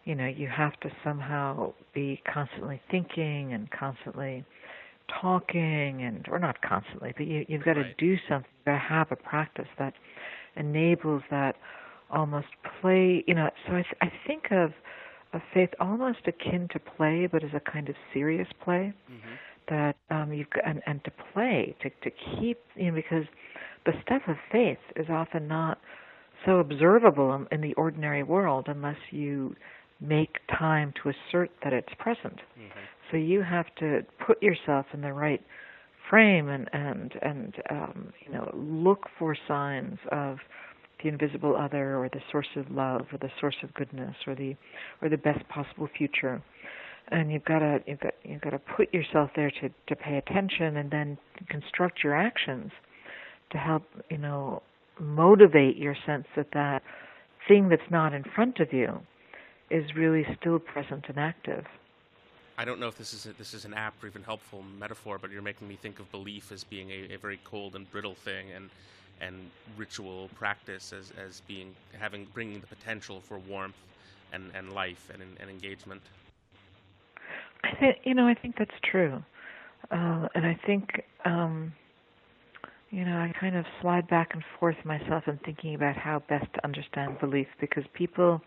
you 0.05 0.15
know 0.15 0.27
you 0.27 0.47
have 0.47 0.79
to 0.81 0.89
somehow 1.03 1.73
be 1.93 2.21
constantly 2.31 2.81
thinking 2.89 3.53
and 3.53 3.69
constantly 3.71 4.45
talking 5.21 6.03
and 6.03 6.25
or 6.29 6.37
not 6.39 6.61
constantly 6.61 7.13
but 7.17 7.25
you 7.25 7.45
you've 7.47 7.63
got 7.65 7.73
to 7.73 7.93
do 7.97 8.15
something. 8.27 8.49
To 8.65 8.77
have 8.77 9.11
a 9.11 9.15
practice 9.15 9.67
that 9.79 9.93
enables 10.55 11.23
that 11.31 11.55
almost 12.11 12.47
play 12.81 13.23
you 13.25 13.33
know 13.33 13.49
so 13.65 13.73
i 13.73 13.81
th- 13.81 13.95
i 14.01 14.11
think 14.27 14.51
of 14.51 14.71
of 15.33 15.41
faith 15.53 15.69
almost 15.79 16.19
akin 16.27 16.67
to 16.71 16.79
play 16.79 17.27
but 17.27 17.43
as 17.43 17.51
a 17.53 17.59
kind 17.71 17.89
of 17.89 17.95
serious 18.13 18.47
play 18.63 18.93
Mhm. 19.09 19.37
that 19.67 19.95
um 20.09 20.33
you've 20.33 20.49
got 20.49 20.65
and, 20.65 20.81
and 20.85 21.03
to 21.03 21.11
play 21.33 21.75
to 21.81 21.89
to 21.89 22.09
keep 22.09 22.59
you 22.75 22.87
know 22.91 22.95
because 22.95 23.25
the 23.85 23.93
stuff 24.01 24.21
of 24.27 24.37
faith 24.51 24.79
is 24.95 25.09
often 25.09 25.47
not 25.47 25.77
so 26.45 26.59
observable 26.59 27.33
in, 27.35 27.47
in 27.51 27.61
the 27.61 27.73
ordinary 27.75 28.23
world 28.23 28.65
unless 28.67 28.97
you 29.11 29.55
make 30.01 30.39
time 30.47 30.93
to 31.03 31.09
assert 31.09 31.51
that 31.63 31.73
it's 31.73 31.93
present 31.99 32.39
Mhm. 32.57 32.71
so 33.11 33.17
you 33.17 33.41
have 33.41 33.67
to 33.75 34.03
put 34.19 34.41
yourself 34.41 34.85
in 34.93 35.01
the 35.01 35.13
right 35.13 35.41
frame 36.09 36.47
and 36.49 36.69
and 36.73 37.15
and 37.21 37.55
um, 37.69 38.13
you 38.25 38.31
know 38.33 38.49
look 38.55 39.07
for 39.19 39.35
signs 39.47 39.99
of 40.11 40.39
the 41.01 41.09
invisible 41.09 41.55
other 41.55 41.97
or 41.97 42.09
the 42.09 42.21
source 42.31 42.47
of 42.55 42.69
love 42.71 43.07
or 43.11 43.17
the 43.19 43.31
source 43.39 43.55
of 43.63 43.73
goodness 43.73 44.15
or 44.27 44.35
the 44.35 44.55
or 45.01 45.09
the 45.09 45.17
best 45.17 45.47
possible 45.49 45.89
future. 45.97 46.41
And 47.09 47.31
you've 47.31 47.45
got 47.45 47.59
to 47.59 47.79
you've 47.87 47.99
got 47.99 48.13
you've 48.23 48.41
got 48.41 48.51
to 48.51 48.59
put 48.59 48.93
yourself 48.93 49.31
there 49.35 49.51
to 49.61 49.69
to 49.87 49.95
pay 49.95 50.17
attention 50.17 50.77
and 50.77 50.91
then 50.91 51.17
construct 51.47 52.03
your 52.03 52.15
actions 52.15 52.71
to 53.51 53.57
help 53.57 53.83
you 54.09 54.17
know 54.17 54.61
motivate 54.99 55.77
your 55.77 55.95
sense 56.05 56.25
that 56.35 56.47
that 56.53 56.83
thing 57.47 57.69
that's 57.69 57.89
not 57.89 58.13
in 58.13 58.23
front 58.35 58.59
of 58.59 58.73
you 58.73 58.99
is 59.69 59.95
really 59.95 60.25
still 60.39 60.59
present 60.59 61.05
and 61.07 61.17
active. 61.17 61.65
I 62.57 62.65
don't 62.65 62.79
know 62.79 62.87
if 62.87 62.97
this 62.97 63.13
is 63.13 63.25
a, 63.25 63.33
this 63.33 63.53
is 63.53 63.63
an 63.63 63.73
apt 63.73 64.03
or 64.03 64.07
even 64.07 64.21
helpful 64.21 64.63
metaphor, 64.77 65.17
but 65.17 65.31
you're 65.31 65.41
making 65.41 65.67
me 65.67 65.77
think 65.81 65.99
of 65.99 66.11
belief 66.11 66.51
as 66.51 66.63
being 66.65 66.91
a, 66.91 67.13
a 67.13 67.17
very 67.17 67.39
cold 67.45 67.75
and 67.75 67.89
brittle 67.89 68.15
thing, 68.15 68.51
and 68.53 68.69
and 69.21 69.49
ritual 69.77 70.29
practice 70.35 70.93
as, 70.93 71.11
as 71.23 71.41
being 71.47 71.75
having 71.99 72.27
bringing 72.33 72.59
the 72.61 72.67
potential 72.67 73.21
for 73.27 73.37
warmth 73.39 73.75
and, 74.33 74.51
and 74.55 74.73
life 74.73 75.09
and, 75.13 75.21
and 75.39 75.49
engagement. 75.49 76.01
I 77.63 77.75
think 77.79 77.97
you 78.03 78.13
know 78.13 78.27
I 78.27 78.33
think 78.33 78.55
that's 78.57 78.71
true, 78.89 79.21
uh, 79.91 80.27
and 80.35 80.45
I 80.45 80.57
think 80.65 81.03
um, 81.25 81.73
you 82.89 83.03
know 83.05 83.17
I 83.17 83.31
kind 83.39 83.55
of 83.55 83.65
slide 83.81 84.07
back 84.07 84.29
and 84.33 84.43
forth 84.59 84.77
myself 84.85 85.23
in 85.27 85.39
thinking 85.45 85.75
about 85.75 85.95
how 85.97 86.23
best 86.29 86.47
to 86.55 86.63
understand 86.63 87.19
belief 87.19 87.47
because 87.59 87.83
people 87.93 88.41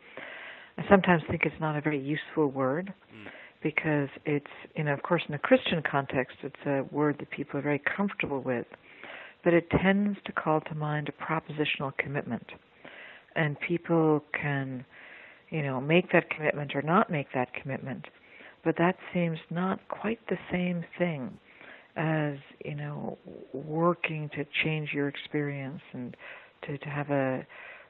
I 0.78 0.84
sometimes 0.88 1.22
think 1.30 1.42
it's 1.44 1.60
not 1.60 1.76
a 1.76 1.80
very 1.80 2.00
useful 2.00 2.48
word 2.48 2.92
Mm. 3.14 3.28
because 3.62 4.08
it's 4.24 4.46
you 4.74 4.84
know 4.84 4.94
of 4.94 5.02
course 5.02 5.22
in 5.28 5.34
a 5.34 5.38
Christian 5.38 5.82
context 5.88 6.38
it's 6.42 6.56
a 6.66 6.82
word 6.90 7.16
that 7.18 7.30
people 7.30 7.58
are 7.58 7.62
very 7.62 7.82
comfortable 7.96 8.40
with, 8.40 8.66
but 9.44 9.54
it 9.54 9.68
tends 9.70 10.18
to 10.24 10.32
call 10.32 10.60
to 10.60 10.74
mind 10.74 11.08
a 11.08 11.24
propositional 11.24 11.96
commitment, 11.96 12.46
and 13.34 13.58
people 13.60 14.22
can 14.32 14.84
you 15.50 15.62
know 15.62 15.80
make 15.80 16.12
that 16.12 16.30
commitment 16.30 16.74
or 16.74 16.82
not 16.82 17.10
make 17.10 17.28
that 17.34 17.52
commitment 17.54 18.06
but 18.64 18.76
that 18.78 18.96
seems 19.12 19.38
not 19.50 19.80
quite 19.88 20.20
the 20.28 20.38
same 20.50 20.84
thing 20.98 21.38
as 21.96 22.36
you 22.64 22.74
know 22.74 23.18
working 23.52 24.30
to 24.34 24.44
change 24.64 24.90
your 24.92 25.08
experience 25.08 25.82
and 25.92 26.16
to 26.62 26.78
to 26.78 26.88
have 26.88 27.10
a 27.10 27.46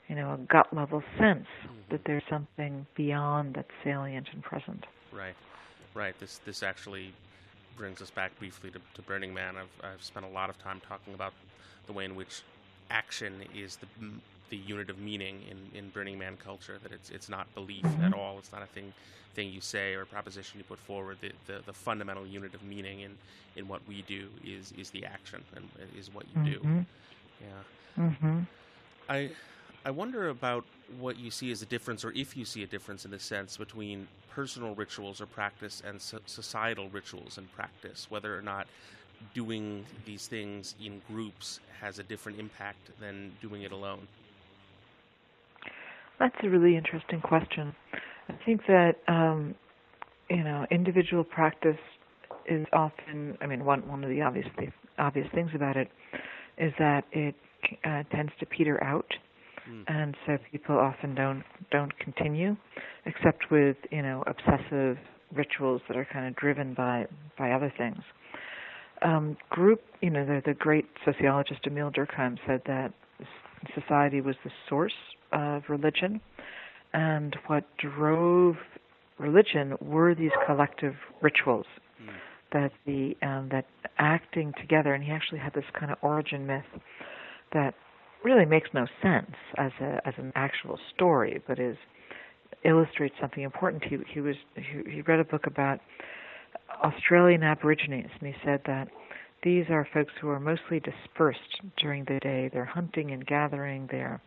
you 0.09 0.17
know 0.17 0.35
a 0.35 0.39
gut 0.53 0.67
level 0.75 1.03
sense 1.19 1.47
mm-hmm. 1.65 1.77
that 1.91 2.01
there's 2.05 2.23
something 2.29 2.87
beyond 2.97 3.55
that's 3.55 3.71
salient 3.85 4.27
and 4.33 4.43
present. 4.43 4.85
Right, 5.13 5.37
right. 5.95 6.19
This 6.19 6.39
this 6.45 6.63
actually 6.63 7.13
brings 7.77 8.01
us 8.03 8.11
back 8.11 8.37
briefly 8.39 8.71
to, 8.71 8.81
to 8.95 9.03
Burning 9.03 9.33
Man. 9.35 9.57
I've 9.57 9.85
I've 9.93 10.03
spent 10.03 10.27
a 10.27 10.29
lot 10.29 10.51
of 10.51 10.59
time 10.63 10.81
talking 10.89 11.15
about 11.15 11.33
the 11.87 11.93
way 11.93 12.05
in 12.05 12.15
which 12.15 12.43
action 12.91 13.35
is 13.57 13.77
the 13.77 13.87
the 14.51 14.57
unit 14.59 14.91
of 14.91 14.99
meaning 14.99 15.41
in, 15.51 15.79
in 15.79 15.89
Burning 15.91 16.19
Man 16.19 16.37
culture. 16.37 16.79
That 16.83 16.93
it's 16.93 17.11
it's 17.11 17.29
not 17.29 17.53
belief 17.55 17.85
at 18.05 18.13
all. 18.13 18.39
It's 18.39 18.53
not 18.53 18.63
a 18.63 18.67
thing 18.67 18.93
thing 19.35 19.51
you 19.51 19.63
say 19.63 19.95
or 19.95 20.03
a 20.03 20.07
proposition 20.07 20.59
you 20.59 20.65
put 20.65 20.79
forward. 20.79 21.17
The, 21.21 21.33
the 21.47 21.61
the 21.65 21.73
fundamental 21.73 22.27
unit 22.27 22.55
of 22.55 22.63
meaning 22.63 23.01
in 23.01 23.17
in 23.57 23.69
what 23.69 23.81
we 23.89 24.03
do 24.03 24.29
is 24.45 24.73
is 24.79 24.91
the 24.91 25.05
action 25.07 25.43
and 25.57 25.69
is 25.99 26.13
what 26.15 26.25
you 26.45 26.53
do. 26.53 26.59
Mhm. 26.61 26.87
Yeah. 27.41 28.05
Mhm. 28.09 28.47
I 29.09 29.31
I 29.85 29.91
wonder 29.91 30.29
about 30.29 30.65
what 31.01 31.19
you 31.19 31.31
see 31.31 31.51
as 31.51 31.63
a 31.63 31.67
difference, 31.67 32.05
or 32.05 32.13
if 32.13 32.37
you 32.37 32.45
see 32.45 32.63
a 32.63 32.67
difference 32.67 33.05
in 33.05 33.11
this 33.11 33.25
sense 33.25 33.57
between 33.57 34.07
personal 34.31 34.75
rituals 34.75 35.21
or 35.21 35.27
practice 35.27 35.83
and 35.85 36.01
so- 36.01 36.21
societal 36.27 36.89
rituals 36.91 37.39
and 37.39 37.53
practice. 37.53 38.07
Whether 38.09 38.37
or 38.37 38.43
not 38.43 38.67
doing 39.35 39.85
these 40.05 40.27
things 40.27 40.75
in 40.83 41.03
groups 41.09 41.61
has 41.81 41.99
a 41.99 42.03
different 42.03 42.39
impact 42.39 42.91
than 43.01 43.33
doing 43.41 43.63
it 43.63 43.73
alone. 43.73 44.07
That's 46.19 46.37
a 46.43 46.49
really 46.49 46.77
interesting 46.77 47.21
question. 47.21 47.75
I 48.29 48.35
think 48.45 48.63
that 48.69 48.97
um, 49.09 49.55
you 50.31 50.45
know 50.45 50.67
individual 50.71 51.25
practice 51.25 51.79
is 52.47 52.67
often. 52.73 53.37
I 53.41 53.47
mean, 53.47 53.65
one 53.65 53.87
one 53.89 54.05
of 54.05 54.11
the 54.11 54.23
obvious 54.23 54.47
th- 54.59 54.71
obvious 54.99 55.27
things 55.35 55.51
about 55.55 55.77
it 55.77 55.89
is 56.59 56.73
that 56.79 57.05
it 57.13 57.35
uh, 57.85 58.05
tends 58.15 58.33
to 58.41 58.47
peter 58.47 58.83
out, 58.83 59.13
Mm. 59.69 59.85
and 59.87 60.17
so 60.27 60.39
people 60.51 60.77
often 60.77 61.15
don't 61.15 61.45
don't 61.71 61.97
continue, 61.99 62.57
except 63.07 63.51
with 63.51 63.77
you 63.91 64.03
know 64.03 64.25
obsessive 64.27 64.99
rituals 65.35 65.83
that 65.89 65.97
are 65.97 66.07
kind 66.13 66.27
of 66.27 66.37
driven 66.37 66.75
by 66.75 67.07
by 67.39 67.53
other 67.53 67.73
things. 67.77 68.03
Um, 69.03 69.37
group, 69.51 69.83
you 70.01 70.11
know, 70.11 70.25
the 70.25 70.43
the 70.45 70.55
great 70.55 70.87
sociologist 71.05 71.61
Emile 71.67 71.91
Durkheim 71.91 72.39
said 72.47 72.63
that 72.67 72.93
society 73.75 74.21
was 74.21 74.37
the 74.45 74.51
source 74.69 74.93
of 75.33 75.63
religion, 75.69 76.21
and 76.93 77.37
what 77.47 77.65
drove 77.79 78.57
religion 79.19 79.77
were 79.81 80.15
these 80.15 80.31
collective 80.47 80.95
rituals 81.21 81.67
mm. 82.03 82.13
that 82.53 82.73
the 82.87 83.17
um, 83.27 83.49
that 83.51 83.67
acting 83.99 84.53
together. 84.61 84.95
And 84.95 85.03
he 85.05 85.11
actually 85.11 85.39
had 85.39 85.55
this 85.55 85.65
kind 85.79 85.93
of 85.93 85.99
origin 86.03 86.47
myth 86.47 86.65
that 87.53 87.75
really 88.25 88.45
makes 88.45 88.69
no 88.73 88.87
sense 89.03 89.35
as 89.59 89.73
a 89.81 90.01
as 90.07 90.15
an 90.17 90.33
actual 90.35 90.79
story, 90.95 91.43
but 91.47 91.59
is 91.59 91.77
illustrates 92.65 93.15
something 93.21 93.43
important. 93.43 93.85
He 93.85 93.99
he 94.13 94.21
was 94.21 94.37
he, 94.57 94.91
he 94.91 95.01
read 95.03 95.21
a 95.21 95.25
book 95.25 95.47
about 95.47 95.81
Australian 96.85 97.43
Aborigines, 97.43 98.11
and 98.21 98.29
he 98.29 98.35
said 98.45 98.61
that 98.67 98.89
these 99.43 99.65
are 99.71 99.87
folks 99.93 100.13
who 100.21 100.29
are 100.29 100.39
mostly 100.39 100.81
dispersed 100.81 101.61
during 101.77 102.05
the 102.05 102.21
day. 102.21 102.49
They're 102.53 102.65
hunting 102.65 103.11
and 103.11 103.27
gathering. 103.27 103.89
They're, 103.91 104.21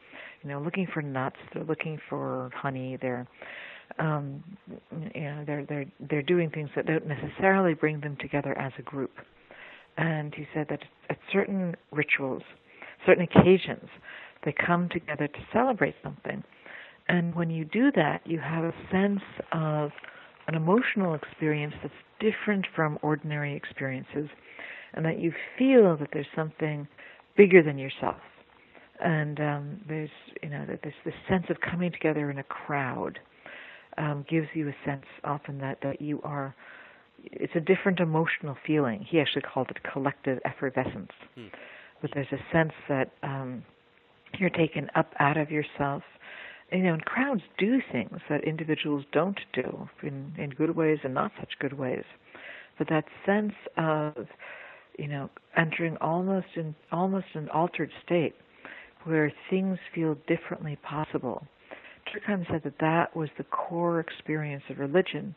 you 0.43 0.49
know, 0.49 0.59
looking 0.59 0.87
for 0.93 1.01
nuts. 1.01 1.37
They're 1.53 1.63
looking 1.63 1.99
for 2.09 2.49
honey. 2.53 2.97
They're, 3.01 3.25
um, 3.97 4.43
you 5.13 5.21
know, 5.21 5.43
they're 5.45 5.65
they're 5.65 5.85
they're 6.09 6.21
doing 6.21 6.49
things 6.49 6.69
that 6.75 6.85
don't 6.85 7.07
necessarily 7.07 7.73
bring 7.73 8.01
them 8.01 8.17
together 8.19 8.57
as 8.57 8.73
a 8.77 8.81
group. 8.81 9.11
And 9.97 10.35
he 10.35 10.45
said 10.53 10.67
that 10.69 10.81
at 11.09 11.17
certain 11.31 11.75
rituals, 11.91 12.43
certain 13.05 13.23
occasions, 13.23 13.89
they 14.43 14.53
come 14.53 14.89
together 14.89 15.27
to 15.27 15.39
celebrate 15.51 15.95
something. 16.03 16.43
And 17.07 17.35
when 17.35 17.49
you 17.49 17.65
do 17.65 17.91
that, 17.95 18.21
you 18.25 18.39
have 18.39 18.63
a 18.63 18.73
sense 18.91 19.21
of 19.51 19.91
an 20.47 20.55
emotional 20.55 21.15
experience 21.15 21.73
that's 21.81 21.93
different 22.19 22.65
from 22.75 22.97
ordinary 23.01 23.55
experiences 23.55 24.29
and 24.93 25.05
that 25.05 25.19
you 25.19 25.33
feel 25.57 25.97
that 25.97 26.09
there's 26.13 26.27
something 26.35 26.87
bigger 27.35 27.61
than 27.61 27.77
yourself. 27.77 28.17
And 29.03 29.39
um, 29.39 29.81
there's, 29.87 30.09
you 30.41 30.49
know, 30.49 30.65
that 30.67 30.79
there's 30.83 30.95
this 31.03 31.13
sense 31.29 31.45
of 31.49 31.57
coming 31.59 31.91
together 31.91 32.31
in 32.31 32.37
a 32.37 32.43
crowd 32.43 33.19
um, 33.97 34.25
gives 34.29 34.47
you 34.53 34.69
a 34.69 34.75
sense 34.85 35.05
often 35.23 35.57
that, 35.59 35.79
that 35.83 36.01
you 36.01 36.21
are, 36.23 36.55
it's 37.23 37.53
a 37.55 37.59
different 37.59 37.99
emotional 37.99 38.55
feeling. 38.65 39.05
He 39.09 39.19
actually 39.19 39.41
called 39.41 39.69
it 39.69 39.77
collective 39.91 40.39
effervescence. 40.45 41.11
Hmm. 41.35 41.47
But 42.05 42.11
there's 42.13 42.27
a 42.31 42.53
sense 42.53 42.73
that 42.87 43.09
um, 43.23 43.63
you're 44.37 44.51
taken 44.51 44.91
up 44.93 45.11
out 45.19 45.37
of 45.37 45.49
yourself. 45.49 46.03
You 46.71 46.83
know, 46.83 46.93
and 46.93 47.03
crowds 47.03 47.41
do 47.57 47.79
things 47.91 48.19
that 48.29 48.43
individuals 48.43 49.05
don't 49.11 49.39
do 49.53 49.89
in, 50.03 50.33
in 50.37 50.51
good 50.51 50.75
ways 50.75 50.99
and 51.03 51.15
not 51.15 51.31
such 51.39 51.53
good 51.59 51.73
ways. 51.73 52.03
But 52.77 52.89
that 52.89 53.05
sense 53.25 53.53
of 53.77 54.27
you 54.99 55.07
know, 55.07 55.29
entering 55.57 55.97
almost 55.97 56.47
in 56.55 56.75
almost 56.91 57.27
an 57.33 57.49
altered 57.49 57.89
state 58.05 58.35
where 59.03 59.31
things 59.49 59.77
feel 59.93 60.15
differently 60.27 60.77
possible. 60.83 61.45
Durkheim 62.07 62.45
said 62.51 62.61
that 62.63 62.79
that 62.79 63.15
was 63.15 63.29
the 63.37 63.43
core 63.45 63.99
experience 63.99 64.63
of 64.69 64.77
religion, 64.77 65.35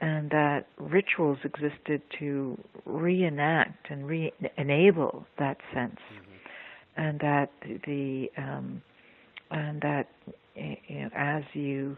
and 0.00 0.30
that 0.30 0.66
rituals 0.78 1.38
existed 1.44 2.02
to 2.18 2.58
reenact 2.84 3.90
and 3.90 4.06
re-enable 4.06 5.26
that 5.38 5.58
sense, 5.72 6.00
mm-hmm. 6.12 7.00
and 7.00 7.20
that 7.20 7.50
the 7.86 8.28
um, 8.36 8.82
and 9.50 9.80
that 9.82 10.08
you 10.54 11.02
know, 11.02 11.10
as 11.14 11.42
you 11.52 11.96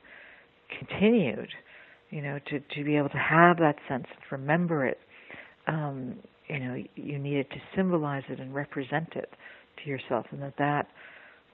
continued, 0.79 1.49
you 2.11 2.23
know, 2.23 2.39
to 2.51 2.61
to 2.61 2.85
be 2.85 2.97
able 2.97 3.09
to 3.09 3.19
have 3.19 3.59
that 3.59 3.77
sense 3.89 4.07
and 4.11 4.41
remember 4.41 4.87
it, 4.87 4.99
um, 5.67 6.17
you 6.49 6.59
know 6.59 6.83
you 6.95 7.19
needed 7.19 7.51
to 7.51 7.57
symbolize 7.75 8.25
it 8.29 8.39
and 8.39 8.55
represent 8.55 9.15
it 9.15 9.31
to 9.83 9.89
yourself, 9.89 10.27
and 10.31 10.43
that 10.43 10.57
that 10.59 10.89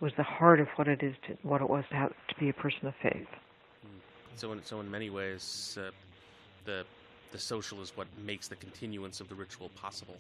was 0.01 0.13
the 0.17 0.25
heart 0.25 0.61
of 0.61 0.67
what 0.77 0.89
it 0.89 1.03
is 1.03 1.15
to 1.29 1.37
what 1.43 1.61
it 1.61 1.71
was 1.71 1.85
to 1.91 1.97
have 1.97 2.11
to 2.29 2.35
be 2.39 2.49
a 2.49 2.53
person 2.53 2.87
of 2.89 2.95
faith. 3.03 3.29
Hmm. 3.83 3.99
So, 4.37 4.53
in 4.53 4.63
so 4.65 4.81
in 4.81 4.91
many 4.91 5.11
ways, 5.11 5.79
uh, 5.81 5.91
the 6.65 6.85
the 7.33 7.39
social 7.39 7.81
is 7.81 7.93
what 7.97 8.07
makes 8.25 8.49
the 8.49 8.57
continuance 8.57 9.21
of 9.21 9.29
the 9.29 9.35
ritual 9.35 9.71
possible. 9.71 10.17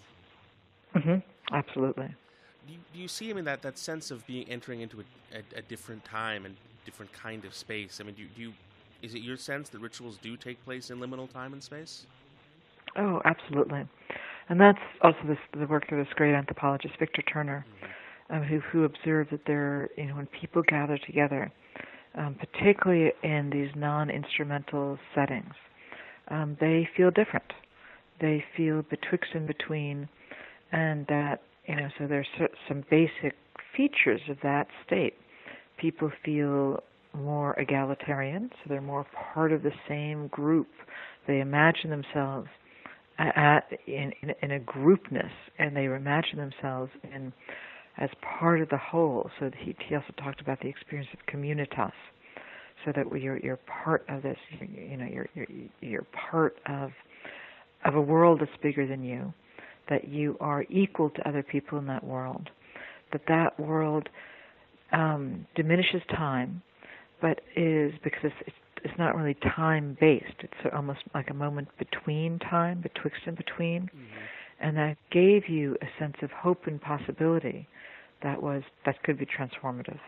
Mm-hmm. 0.94 1.16
Absolutely. 1.54 2.08
Do 2.66 2.72
you, 2.72 2.78
do 2.94 3.00
you, 3.00 3.08
see? 3.08 3.28
I 3.28 3.34
mean, 3.34 3.44
that, 3.44 3.60
that 3.62 3.76
sense 3.76 4.10
of 4.10 4.26
being 4.26 4.48
entering 4.48 4.80
into 4.80 5.00
a, 5.00 5.36
a, 5.36 5.58
a 5.58 5.62
different 5.62 6.02
time 6.06 6.46
and 6.46 6.56
different 6.86 7.12
kind 7.12 7.44
of 7.44 7.54
space. 7.54 7.98
I 8.00 8.04
mean, 8.04 8.14
do, 8.14 8.24
do 8.34 8.40
you 8.40 8.52
is 9.02 9.14
it 9.14 9.18
your 9.20 9.36
sense 9.36 9.68
that 9.70 9.80
rituals 9.80 10.16
do 10.22 10.36
take 10.36 10.64
place 10.64 10.90
in 10.90 10.98
liminal 10.98 11.30
time 11.30 11.52
and 11.52 11.62
space? 11.62 12.06
Oh, 12.96 13.20
absolutely 13.24 13.86
and 14.48 14.60
that's 14.60 14.78
also 15.00 15.18
this, 15.26 15.38
the 15.58 15.66
work 15.66 15.90
of 15.90 15.98
this 15.98 16.12
great 16.14 16.34
anthropologist 16.34 16.94
Victor 16.98 17.22
Turner, 17.22 17.64
um, 18.30 18.42
who 18.42 18.60
who 18.60 18.84
observed 18.84 19.30
that 19.30 19.44
there, 19.46 19.88
you 19.96 20.06
know, 20.06 20.16
when 20.16 20.26
people 20.26 20.62
gather 20.62 20.98
together, 20.98 21.50
um, 22.16 22.34
particularly 22.34 23.12
in 23.22 23.50
these 23.50 23.70
non-instrumental 23.74 24.98
settings, 25.14 25.54
um, 26.28 26.56
they 26.60 26.88
feel 26.96 27.10
different. 27.10 27.52
They 28.20 28.44
feel 28.56 28.82
betwixt 28.82 29.30
and 29.34 29.46
between, 29.46 30.08
and 30.70 31.06
that 31.08 31.42
you 31.66 31.76
know. 31.76 31.88
So 31.98 32.06
there's 32.06 32.28
some 32.68 32.84
basic 32.90 33.34
features 33.76 34.20
of 34.28 34.36
that 34.42 34.68
state. 34.86 35.14
People 35.78 36.10
feel 36.24 36.82
more 37.14 37.58
egalitarian, 37.58 38.50
so 38.52 38.68
they're 38.68 38.80
more 38.80 39.06
part 39.34 39.52
of 39.52 39.62
the 39.62 39.72
same 39.88 40.28
group. 40.28 40.68
They 41.26 41.40
imagine 41.40 41.90
themselves 41.90 42.48
at, 43.18 43.60
in, 43.86 44.12
in, 44.22 44.32
in 44.42 44.50
a 44.52 44.60
groupness, 44.60 45.30
and 45.58 45.76
they 45.76 45.84
imagine 45.84 46.38
themselves 46.38 46.90
in 47.14 47.32
as 47.98 48.10
part 48.38 48.60
of 48.60 48.68
the 48.70 48.78
whole. 48.78 49.30
So 49.38 49.50
he, 49.58 49.76
he 49.86 49.94
also 49.94 50.12
talked 50.22 50.40
about 50.40 50.60
the 50.60 50.68
experience 50.68 51.10
of 51.12 51.20
communitas, 51.32 51.92
so 52.84 52.92
that 52.94 53.06
you're 53.20 53.38
you're 53.38 53.58
part 53.84 54.04
of 54.08 54.22
this. 54.22 54.38
You 54.60 54.96
know, 54.96 55.06
you're 55.06 55.28
you're 55.34 55.46
you're 55.80 56.06
part 56.30 56.56
of 56.66 56.90
of 57.84 57.94
a 57.94 58.00
world 58.00 58.40
that's 58.40 58.62
bigger 58.62 58.86
than 58.86 59.02
you. 59.02 59.32
That 59.88 60.08
you 60.08 60.36
are 60.40 60.64
equal 60.70 61.10
to 61.10 61.28
other 61.28 61.42
people 61.42 61.78
in 61.78 61.86
that 61.86 62.04
world. 62.04 62.48
That 63.12 63.22
that 63.28 63.58
world 63.58 64.08
um, 64.92 65.46
diminishes 65.54 66.02
time, 66.10 66.62
but 67.20 67.40
is 67.56 67.92
because 68.04 68.20
it's, 68.24 68.34
it's 68.46 68.56
it's 68.84 68.98
not 68.98 69.16
really 69.16 69.36
time 69.56 69.96
based. 70.00 70.26
It's 70.40 70.74
almost 70.74 71.00
like 71.14 71.30
a 71.30 71.34
moment 71.34 71.68
between 71.78 72.38
time, 72.38 72.80
betwixt 72.80 73.20
and 73.26 73.36
between, 73.36 73.82
mm-hmm. 73.82 74.66
and 74.66 74.76
that 74.76 74.96
gave 75.10 75.48
you 75.48 75.76
a 75.80 75.86
sense 76.00 76.16
of 76.22 76.30
hope 76.30 76.66
and 76.66 76.80
possibility 76.80 77.68
that 78.22 78.42
was 78.42 78.62
that 78.86 79.02
could 79.02 79.18
be 79.18 79.26
transformative. 79.26 79.98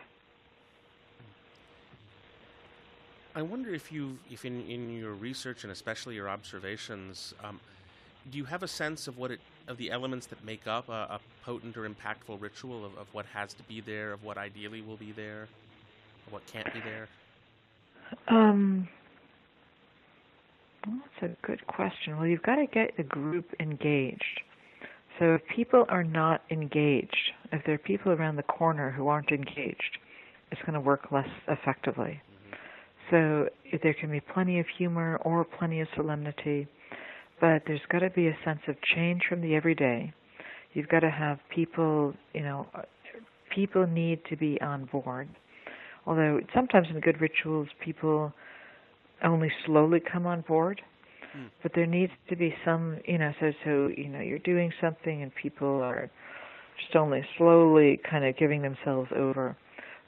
I 3.35 3.41
wonder 3.41 3.73
if 3.73 3.91
you, 3.91 4.17
if 4.31 4.45
in, 4.45 4.65
in 4.69 4.97
your 4.97 5.11
research 5.11 5.63
and 5.63 5.71
especially 5.71 6.15
your 6.15 6.29
observations, 6.29 7.33
um, 7.43 7.59
do 8.31 8.37
you 8.37 8.45
have 8.45 8.63
a 8.63 8.67
sense 8.67 9.07
of 9.07 9.17
what 9.17 9.31
it 9.31 9.41
of 9.67 9.77
the 9.77 9.91
elements 9.91 10.27
that 10.27 10.43
make 10.45 10.67
up 10.67 10.87
a, 10.89 10.91
a 10.91 11.19
potent 11.43 11.75
or 11.75 11.89
impactful 11.89 12.39
ritual 12.39 12.85
of, 12.85 12.95
of 12.97 13.07
what 13.13 13.25
has 13.33 13.53
to 13.55 13.63
be 13.63 13.81
there, 13.81 14.13
of 14.13 14.23
what 14.23 14.37
ideally 14.37 14.79
will 14.79 14.95
be 14.95 15.11
there, 15.11 15.47
what 16.29 16.45
can't 16.45 16.71
be 16.73 16.79
there? 16.81 17.07
Um, 18.27 18.87
well, 20.85 20.99
that's 21.19 21.33
a 21.33 21.45
good 21.47 21.65
question. 21.67 22.17
Well, 22.17 22.27
you've 22.27 22.43
got 22.43 22.55
to 22.57 22.67
get 22.67 22.95
the 22.95 23.03
group 23.03 23.53
engaged. 23.59 24.41
So 25.17 25.33
if 25.33 25.41
people 25.55 25.85
are 25.89 26.03
not 26.03 26.41
engaged, 26.51 27.31
if 27.51 27.65
there 27.65 27.75
are 27.75 27.79
people 27.79 28.11
around 28.11 28.35
the 28.35 28.43
corner 28.43 28.91
who 28.91 29.07
aren't 29.07 29.31
engaged, 29.31 29.97
it's 30.51 30.61
going 30.61 30.73
to 30.73 30.79
work 30.79 31.11
less 31.11 31.29
effectively. 31.47 32.21
So 33.11 33.47
there 33.83 33.93
can 33.93 34.11
be 34.11 34.19
plenty 34.19 34.59
of 34.59 34.65
humor 34.77 35.17
or 35.23 35.45
plenty 35.45 35.81
of 35.81 35.87
solemnity, 35.95 36.67
but 37.39 37.61
there's 37.67 37.81
got 37.91 37.99
to 37.99 38.09
be 38.09 38.27
a 38.27 38.37
sense 38.43 38.61
of 38.67 38.75
change 38.95 39.21
from 39.29 39.41
the 39.41 39.55
everyday. 39.55 40.13
You've 40.73 40.89
got 40.89 41.01
to 41.01 41.11
have 41.11 41.39
people, 41.53 42.13
you 42.33 42.41
know, 42.41 42.67
people 43.53 43.85
need 43.87 44.19
to 44.29 44.35
be 44.35 44.59
on 44.61 44.85
board. 44.85 45.29
Although 46.05 46.39
sometimes 46.53 46.87
in 46.89 46.99
good 46.99 47.21
rituals, 47.21 47.67
people 47.83 48.33
only 49.23 49.51
slowly 49.65 49.99
come 50.11 50.27
on 50.27 50.41
board, 50.41 50.81
mm. 51.35 51.49
but 51.63 51.71
there 51.73 51.85
needs 51.85 52.11
to 52.29 52.35
be 52.35 52.53
some, 52.63 52.97
you 53.05 53.17
know, 53.17 53.31
so 53.39 53.51
so 53.63 53.89
you 53.95 54.09
know 54.09 54.19
you're 54.19 54.39
doing 54.39 54.71
something 54.81 55.23
and 55.23 55.31
people 55.41 55.81
are 55.81 56.11
just 56.81 56.95
only 56.95 57.23
slowly 57.37 57.99
kind 58.09 58.25
of 58.25 58.37
giving 58.37 58.61
themselves 58.61 59.09
over, 59.15 59.57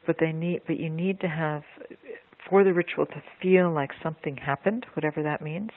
but 0.05 0.17
they 0.19 0.31
need, 0.31 0.61
but 0.67 0.77
you 0.77 0.89
need 0.89 1.19
to 1.21 1.27
have 1.27 1.63
for 2.49 2.63
the 2.63 2.73
ritual 2.73 3.05
to 3.05 3.23
feel 3.41 3.71
like 3.71 3.91
something 4.01 4.37
happened, 4.37 4.85
whatever 4.93 5.23
that 5.23 5.41
means. 5.41 5.69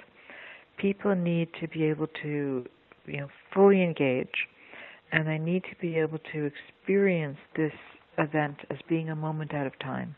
People 0.78 1.14
need 1.14 1.48
to 1.60 1.68
be 1.68 1.84
able 1.84 2.06
to, 2.22 2.64
you 3.06 3.16
know, 3.20 3.28
fully 3.54 3.82
engage, 3.82 4.46
and 5.12 5.26
they 5.26 5.38
need 5.38 5.62
to 5.64 5.76
be 5.80 5.96
able 5.96 6.18
to 6.32 6.50
experience 6.50 7.38
this 7.56 7.72
event 8.18 8.56
as 8.70 8.78
being 8.88 9.10
a 9.10 9.16
moment 9.16 9.54
out 9.54 9.66
of 9.66 9.78
time. 9.78 10.14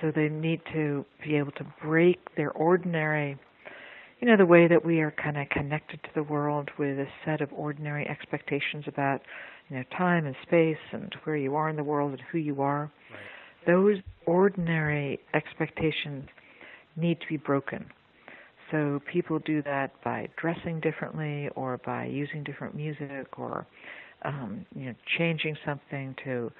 So 0.00 0.12
they 0.14 0.28
need 0.28 0.60
to 0.72 1.04
be 1.24 1.36
able 1.36 1.52
to 1.52 1.66
break 1.82 2.18
their 2.36 2.50
ordinary, 2.50 3.38
you 4.20 4.28
know, 4.28 4.36
the 4.36 4.46
way 4.46 4.68
that 4.68 4.84
we 4.84 5.00
are 5.00 5.12
kind 5.12 5.38
of 5.38 5.48
connected 5.48 6.02
to 6.02 6.08
the 6.14 6.22
world 6.22 6.70
with 6.78 6.98
a 6.98 7.06
set 7.24 7.40
of 7.40 7.52
ordinary 7.52 8.06
expectations 8.08 8.84
about, 8.86 9.22
you 9.68 9.76
know, 9.76 9.84
time 9.96 10.26
and 10.26 10.36
space 10.42 10.76
and 10.92 11.14
where 11.24 11.36
you 11.36 11.54
are 11.54 11.68
in 11.68 11.76
the 11.76 11.84
world 11.84 12.12
and 12.12 12.20
who 12.30 12.38
you 12.38 12.60
are. 12.60 12.92
Right. 13.10 13.20
Those 13.66 13.98
ordinary 14.26 15.20
expectations 15.34 16.28
need 16.96 17.20
to 17.20 17.26
be 17.28 17.36
broken. 17.36 17.86
So 18.70 19.00
people 19.12 19.38
do 19.40 19.62
that 19.62 19.92
by 20.02 20.28
dressing 20.40 20.80
differently 20.80 21.48
or 21.54 21.78
by 21.84 22.06
using 22.06 22.42
different 22.44 22.74
music 22.74 23.38
or 23.38 23.66
um, 24.24 24.64
you 24.74 24.86
know 24.86 24.94
changing 25.18 25.56
something 25.64 26.14
to 26.24 26.50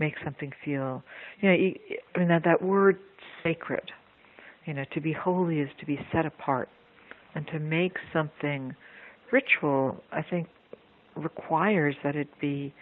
make 0.00 0.14
something 0.24 0.52
feel 0.64 1.02
you 1.40 1.48
know 1.48 1.54
I 1.54 2.18
mean 2.18 2.28
that 2.28 2.42
that 2.44 2.62
word 2.62 2.98
sacred 3.42 3.92
you 4.66 4.74
know 4.74 4.84
to 4.92 5.00
be 5.00 5.12
holy 5.12 5.60
is 5.60 5.68
to 5.80 5.86
be 5.86 5.98
set 6.12 6.26
apart 6.26 6.68
and 7.34 7.46
to 7.48 7.58
make 7.60 7.96
something 8.12 8.74
ritual 9.30 10.02
I 10.10 10.22
think 10.22 10.48
requires 11.16 11.94
that 12.02 12.16
it 12.16 12.28
be 12.40 12.74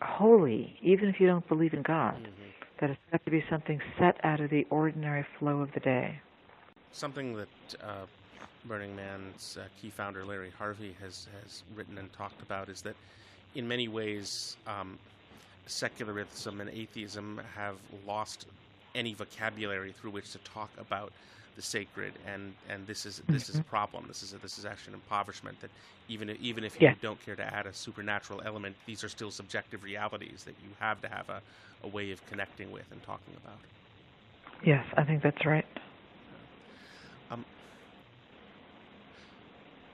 holy 0.00 0.76
even 0.82 1.08
if 1.08 1.16
you 1.18 1.26
don't 1.26 1.46
believe 1.48 1.72
in 1.72 1.82
God 1.82 2.14
mm-hmm. 2.14 2.59
That 2.80 2.90
it's 2.90 3.00
got 3.10 3.24
to 3.24 3.30
be 3.30 3.44
something 3.50 3.80
set 3.98 4.18
out 4.24 4.40
of 4.40 4.50
the 4.50 4.66
ordinary 4.70 5.24
flow 5.38 5.60
of 5.60 5.72
the 5.72 5.80
day. 5.80 6.20
Something 6.92 7.36
that 7.36 7.48
uh, 7.82 8.06
Burning 8.64 8.94
Man's 8.96 9.58
uh, 9.60 9.64
key 9.80 9.90
founder 9.90 10.24
Larry 10.24 10.52
Harvey 10.56 10.94
has 11.00 11.28
has 11.42 11.62
written 11.74 11.98
and 11.98 12.12
talked 12.12 12.42
about 12.42 12.68
is 12.68 12.82
that 12.82 12.96
in 13.54 13.66
many 13.66 13.88
ways 13.88 14.56
um, 14.66 14.98
secularism 15.66 16.60
and 16.60 16.70
atheism 16.70 17.40
have 17.54 17.76
lost 18.06 18.46
any 18.94 19.14
vocabulary 19.14 19.92
through 19.92 20.10
which 20.10 20.32
to 20.32 20.38
talk 20.38 20.70
about 20.78 21.12
the 21.56 21.62
sacred 21.62 22.12
and 22.26 22.54
and 22.68 22.86
this 22.86 23.06
is 23.06 23.22
this 23.28 23.48
is 23.48 23.56
a 23.56 23.58
mm-hmm. 23.58 23.68
problem 23.68 24.04
this 24.08 24.22
is 24.22 24.32
a, 24.32 24.38
this 24.38 24.58
is 24.58 24.64
actually 24.64 24.92
an 24.92 25.00
impoverishment 25.04 25.60
that 25.60 25.70
even 26.08 26.28
if, 26.28 26.40
even 26.40 26.64
if 26.64 26.80
you 26.80 26.88
yeah. 26.88 26.94
don't 27.02 27.24
care 27.24 27.36
to 27.36 27.54
add 27.54 27.66
a 27.66 27.72
supernatural 27.72 28.40
element 28.44 28.74
these 28.86 29.04
are 29.04 29.08
still 29.08 29.30
subjective 29.30 29.82
realities 29.82 30.44
that 30.44 30.54
you 30.62 30.70
have 30.78 31.00
to 31.00 31.08
have 31.08 31.28
a, 31.28 31.40
a 31.84 31.88
way 31.88 32.10
of 32.10 32.24
connecting 32.26 32.70
with 32.70 32.90
and 32.90 33.02
talking 33.02 33.34
about 33.44 33.58
yes 34.64 34.84
i 34.96 35.04
think 35.04 35.22
that's 35.22 35.44
right 35.44 35.66
um, 37.30 37.44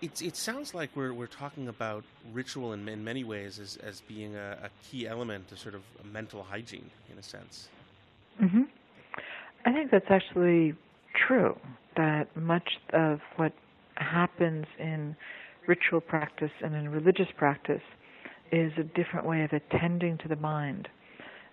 it, 0.01 0.23
it 0.23 0.37
sounds 0.37 0.75
like 0.75 0.91
we're, 0.95 1.13
we're 1.13 1.27
talking 1.27 1.69
about 1.69 2.05
ritual 2.33 2.73
in, 2.73 2.89
in 2.89 3.05
many 3.05 3.25
ways 3.25 3.59
as, 3.59 3.77
as 3.79 4.01
being 4.03 4.35
a, 4.37 4.59
a 4.65 4.71
key 4.89 5.07
element 5.07 5.49
to 5.49 5.57
sort 5.57 5.75
of 5.75 5.83
mental 6.05 6.43
hygiene, 6.43 6.91
in 7.11 7.19
a 7.19 7.23
sense. 7.23 7.69
Mm-hmm. 8.41 8.63
I 9.65 9.73
think 9.73 9.91
that's 9.91 10.11
actually 10.11 10.75
true, 11.27 11.57
that 11.97 12.25
much 12.37 12.69
of 12.93 13.21
what 13.37 13.53
happens 13.97 14.67
in 14.79 15.17
ritual 15.67 16.01
practice 16.01 16.51
and 16.63 16.75
in 16.75 16.89
religious 16.89 17.29
practice 17.37 17.83
is 18.53 18.73
a 18.79 18.83
different 18.83 19.27
way 19.27 19.43
of 19.43 19.51
attending 19.53 20.19
to 20.19 20.29
the 20.29 20.37
mind. 20.37 20.89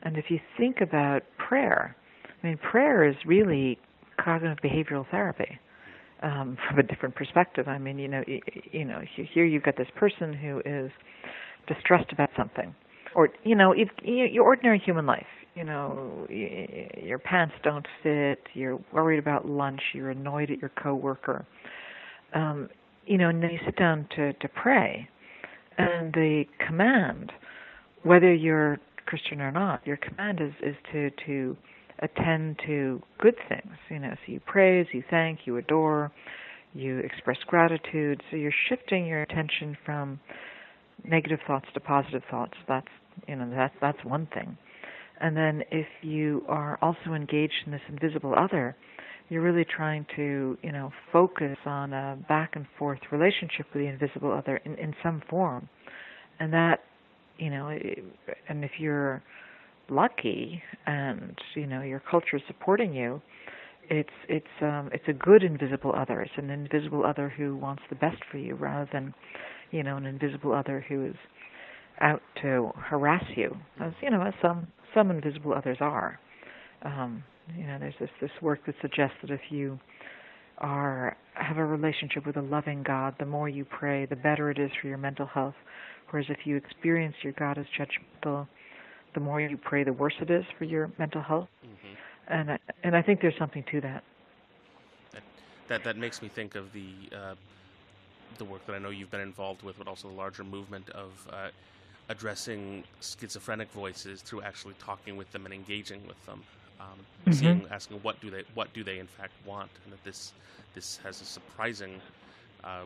And 0.04 0.18
if 0.18 0.26
you 0.30 0.40
think 0.58 0.82
about 0.82 1.24
prayer, 1.38 1.96
I 2.44 2.48
mean, 2.48 2.58
prayer 2.58 3.08
is 3.08 3.16
really 3.26 3.80
cognitive 4.24 4.60
behavioral 4.64 5.10
therapy 5.10 5.60
um, 6.22 6.58
from 6.70 6.80
a 6.80 6.84
different 6.84 7.16
perspective. 7.16 7.68
I 7.68 7.78
mean, 7.78 7.98
you 7.98 8.08
know, 8.08 8.24
you, 8.28 8.42
you 8.72 8.86
know, 8.86 9.02
here 9.16 9.46
you've 9.46 9.64
got 9.64 9.78
this 9.78 9.88
person 9.96 10.34
who 10.34 10.62
is 10.66 10.92
distressed 11.68 12.12
about 12.12 12.30
something, 12.38 12.76
or 13.16 13.30
you 13.44 13.56
know, 13.56 13.72
if, 13.72 13.90
your 14.04 14.44
ordinary 14.44 14.80
human 14.80 15.06
life. 15.06 15.26
You 15.56 15.64
know, 15.64 16.26
your 16.30 17.20
pants 17.20 17.54
don't 17.64 17.86
fit. 18.02 18.40
You're 18.54 18.80
worried 18.92 19.20
about 19.20 19.48
lunch. 19.48 19.82
You're 19.94 20.10
annoyed 20.10 20.50
at 20.50 20.60
your 20.60 20.72
coworker. 20.82 21.46
Um, 22.34 22.70
you 23.06 23.18
know, 23.18 23.30
and 23.30 23.44
then 23.44 23.52
you 23.52 23.60
sit 23.66 23.76
down 23.76 24.08
to 24.16 24.34
to 24.34 24.48
pray, 24.48 25.08
and 25.78 26.12
the 26.14 26.46
command, 26.66 27.32
whether 28.02 28.34
you're 28.34 28.80
Christian 29.06 29.42
or 29.42 29.52
not, 29.52 29.86
your 29.86 29.98
command 29.98 30.40
is 30.42 30.54
is 30.62 30.76
to 30.92 31.12
to 31.28 31.58
attend 32.00 32.60
to 32.66 33.02
good 33.20 33.36
things. 33.48 33.76
You 33.90 34.00
know, 34.00 34.12
so 34.26 34.32
you 34.32 34.40
praise, 34.40 34.88
you 34.92 35.04
thank, 35.10 35.42
you 35.46 35.58
adore, 35.58 36.12
you 36.74 37.00
express 37.00 37.38
gratitude. 37.46 38.24
So 38.32 38.38
you're 38.38 38.54
shifting 38.70 39.06
your 39.06 39.22
attention 39.22 39.78
from 39.86 40.20
negative 41.04 41.40
thoughts 41.46 41.68
to 41.74 41.80
positive 41.80 42.24
thoughts. 42.32 42.54
That's 42.68 42.88
you 43.28 43.36
know 43.36 43.50
that's 43.56 43.76
that's 43.82 44.04
one 44.04 44.28
thing. 44.34 44.58
And 45.24 45.36
then 45.36 45.64
if 45.72 45.88
you 46.02 46.44
are 46.48 46.78
also 46.82 47.14
engaged 47.16 47.54
in 47.66 47.72
this 47.72 47.82
invisible 47.90 48.36
other, 48.38 48.76
you're 49.30 49.42
really 49.42 49.66
trying 49.66 50.06
to 50.18 50.58
you 50.62 50.72
know 50.72 50.92
focus 51.12 51.58
on 51.66 51.94
a 51.94 52.18
back 52.28 52.52
and 52.56 52.66
forth 52.78 53.00
relationship 53.12 53.66
with 53.74 53.84
the 53.84 53.88
invisible 53.88 54.32
other 54.32 54.58
in, 54.66 54.76
in 54.76 54.94
some 55.02 55.24
form, 55.30 55.70
and 56.40 56.52
that 56.54 56.82
you 57.40 57.50
know, 57.50 57.70
and 58.50 58.64
if 58.64 58.72
you're 58.80 59.24
lucky 59.90 60.62
and 60.86 61.38
you 61.56 61.68
know 61.68 61.82
your 61.82 62.02
culture 62.12 62.36
is 62.38 62.42
supporting 62.48 62.94
you 62.94 63.22
it's 63.90 64.10
it's 64.30 64.46
um 64.62 64.90
it's 64.94 65.04
a 65.08 65.14
good 65.14 65.44
invisible 65.44 65.94
other. 65.96 66.22
It's 66.22 66.32
an 66.38 66.50
invisible 66.50 67.06
other 67.06 67.30
who 67.30 67.58
wants 67.58 67.84
the 67.90 67.96
best 67.96 68.18
for 68.32 68.38
you 68.38 68.56
rather 68.56 68.90
than 68.92 69.14
you 69.72 69.84
know 69.84 69.98
an 69.98 70.06
invisible 70.06 70.54
other 70.54 70.86
who 70.88 71.06
is 71.06 71.16
out 72.02 72.22
to 72.42 72.72
harass 72.78 73.24
you. 73.36 73.56
As 73.80 73.94
you 74.02 74.10
know 74.10 74.22
as 74.22 74.34
some 74.42 74.68
some 74.94 75.12
invisible 75.12 75.54
others 75.54 75.78
are 75.80 76.20
um 76.84 77.24
you 77.58 77.66
know 77.66 77.78
there's 77.80 77.96
this 78.00 78.10
this 78.22 78.32
work 78.42 78.66
that 78.66 78.76
suggests 78.82 79.16
that 79.22 79.32
if 79.32 79.42
you 79.50 79.80
are 80.60 81.18
have 81.34 81.58
a 81.58 81.66
relationship 81.66 82.26
with 82.26 82.38
a 82.38 82.42
loving 82.42 82.84
god 82.84 83.16
the 83.20 83.26
more 83.26 83.50
you 83.50 83.66
pray 83.66 84.06
the 84.06 84.16
better 84.16 84.50
it 84.52 84.60
is 84.60 84.72
for 84.82 84.88
your 84.88 84.98
mental 84.98 85.26
health 85.26 85.56
whereas 86.10 86.28
if 86.30 86.46
you 86.46 86.56
experience 86.56 87.16
your 87.24 87.34
god 87.34 87.58
as 87.58 87.66
judgmental 87.78 88.48
the 89.14 89.20
more 89.20 89.40
you 89.40 89.58
pray, 89.58 89.84
the 89.84 89.94
worse 89.94 90.14
it 90.22 90.30
is 90.30 90.44
for 90.58 90.64
your 90.64 90.92
mental 90.98 91.22
health. 91.22 91.48
Mm-hmm. 91.66 92.34
And 92.34 92.52
I, 92.52 92.60
and 92.84 92.96
I 92.96 93.02
think 93.02 93.22
there's 93.22 93.38
something 93.38 93.64
to 93.72 93.82
that. 93.82 94.04
That 95.12 95.24
that, 95.68 95.84
that 95.84 95.98
makes 95.98 96.22
me 96.22 96.30
think 96.30 96.56
of 96.56 96.72
the 96.74 97.16
uh, 97.16 97.36
the 98.38 98.46
work 98.46 98.66
that 98.66 98.74
I 98.74 98.80
know 98.80 98.90
you've 98.90 99.12
been 99.12 99.22
involved 99.22 99.62
with, 99.64 99.78
but 99.78 99.88
also 99.88 100.08
the 100.08 100.16
larger 100.16 100.44
movement 100.44 100.90
of 100.90 101.12
uh, 101.32 101.50
addressing 102.10 102.84
schizophrenic 103.02 103.72
voices 103.72 104.22
through 104.22 104.42
actually 104.42 104.76
talking 104.80 105.18
with 105.18 105.32
them 105.32 105.46
and 105.46 105.54
engaging 105.54 106.06
with 106.08 106.24
them, 106.26 106.44
um, 106.80 106.88
mm-hmm. 106.88 107.32
seeing, 107.32 107.66
asking 107.72 107.98
what 107.98 108.20
do 108.22 108.30
they 108.30 108.44
what 108.54 108.74
do 108.74 108.84
they 108.84 109.00
in 109.00 109.08
fact 109.08 109.32
want, 109.46 109.70
and 109.84 109.94
that 109.94 110.04
this 110.04 110.34
this 110.76 111.00
has 111.04 111.22
a 111.22 111.26
surprising 111.26 112.02
uh, 112.64 112.82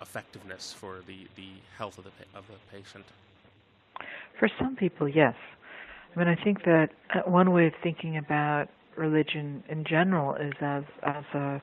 effectiveness 0.00 0.72
for 0.72 1.00
the, 1.06 1.26
the 1.36 1.48
health 1.76 1.98
of 1.98 2.04
the 2.04 2.10
of 2.34 2.46
the 2.48 2.76
patient. 2.76 3.04
For 4.38 4.48
some 4.58 4.76
people, 4.76 5.08
yes. 5.08 5.34
I 6.14 6.18
mean, 6.18 6.28
I 6.28 6.36
think 6.42 6.64
that 6.64 6.90
uh, 7.14 7.20
one 7.30 7.52
way 7.52 7.66
of 7.66 7.72
thinking 7.82 8.16
about 8.16 8.68
religion 8.96 9.62
in 9.68 9.84
general 9.84 10.34
is 10.34 10.52
as 10.60 10.84
as 11.02 11.24
a 11.34 11.62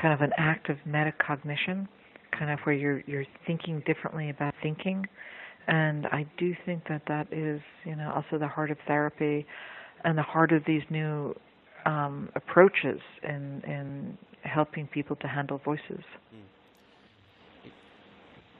kind 0.00 0.14
of 0.14 0.20
an 0.20 0.32
act 0.36 0.68
of 0.68 0.76
metacognition, 0.86 1.88
kind 2.30 2.50
of 2.50 2.60
where 2.60 2.74
you're 2.74 3.02
you're 3.06 3.26
thinking 3.46 3.82
differently 3.86 4.30
about 4.30 4.54
thinking, 4.62 5.06
and 5.66 6.06
I 6.06 6.26
do 6.38 6.54
think 6.64 6.88
that 6.88 7.02
that 7.06 7.32
is 7.32 7.60
you 7.84 7.96
know 7.96 8.12
also 8.14 8.38
the 8.38 8.48
heart 8.48 8.70
of 8.70 8.78
therapy, 8.86 9.46
and 10.04 10.16
the 10.16 10.22
heart 10.22 10.52
of 10.52 10.64
these 10.64 10.82
new 10.90 11.34
um, 11.86 12.28
approaches 12.34 13.00
in 13.22 13.62
in 13.66 14.18
helping 14.42 14.86
people 14.86 15.16
to 15.16 15.28
handle 15.28 15.58
voices. 15.58 16.04
Mm. 16.34 16.50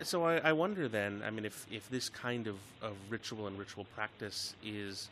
So 0.02 0.24
I, 0.24 0.36
I, 0.38 0.52
wonder 0.52 0.88
then, 0.88 1.22
I 1.26 1.30
mean, 1.30 1.44
if, 1.44 1.66
if 1.70 1.90
this 1.90 2.08
kind 2.08 2.46
of, 2.46 2.56
of 2.80 2.94
ritual 3.10 3.46
and 3.48 3.58
ritual 3.58 3.84
practice 3.94 4.54
is 4.64 5.10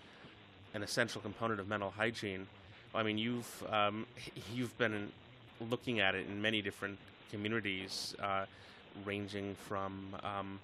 an 0.73 0.83
essential 0.83 1.21
component 1.21 1.61
of 1.61 1.69
mental 1.69 1.91
hygiene, 1.91 2.47
I 2.95 3.03
mean, 3.03 3.19
you've 3.19 3.65
um, 3.71 4.07
you've 4.55 4.77
been 4.79 5.13
looking 5.71 6.01
at 6.01 6.15
it 6.15 6.27
in 6.27 6.41
many 6.41 6.63
different 6.63 6.99
communities, 7.31 8.15
uh, 8.23 8.47
ranging 9.05 9.55
from 9.69 10.17
um, 10.23 10.59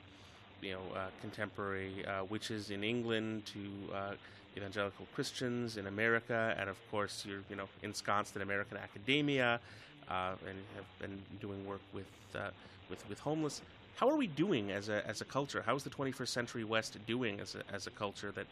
you 0.64 0.72
know 0.72 0.96
uh, 0.96 1.09
contemporary 1.20 2.05
uh, 2.07 2.24
witches 2.24 2.70
in 2.70 2.83
England 2.83 3.46
to 3.46 3.94
uh, 3.94 4.12
evangelical 4.57 5.07
Christians 5.14 5.77
in 5.77 5.87
America, 5.87 6.55
and 6.59 6.68
of 6.68 6.79
course 6.90 7.24
you're 7.27 7.44
you 7.50 7.57
know 7.57 7.68
ensconced 7.83 8.35
in 8.37 8.42
American 8.42 8.77
academia 8.79 9.61
uh, 10.09 10.35
and 10.48 10.59
have 10.77 10.88
been 10.98 11.20
doing 11.40 11.66
work 11.66 11.83
with 11.92 12.12
uh, 12.35 12.50
with 12.90 13.09
with 13.09 13.18
homeless 13.18 13.61
how 13.96 14.09
are 14.09 14.16
we 14.16 14.27
doing 14.27 14.72
as 14.72 14.88
a 14.88 15.07
as 15.07 15.20
a 15.20 15.24
culture? 15.24 15.62
How 15.64 15.77
is 15.77 15.85
the 15.85 15.90
21st 15.90 16.29
century 16.29 16.64
West 16.64 16.98
doing 17.07 17.40
as 17.40 17.55
a 17.55 17.62
as 17.72 17.87
a 17.87 17.90
culture 17.90 18.33
that 18.33 18.46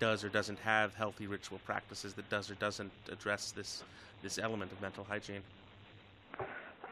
does 0.00 0.24
or 0.24 0.28
doesn't 0.28 0.58
have 0.58 0.94
healthy 0.94 1.28
ritual 1.28 1.60
practices 1.64 2.14
that 2.14 2.28
does 2.28 2.50
or 2.50 2.54
doesn't 2.54 2.90
address 3.10 3.52
this 3.52 3.84
this 4.22 4.38
element 4.38 4.72
of 4.72 4.80
mental 4.80 5.04
hygiene? 5.04 5.42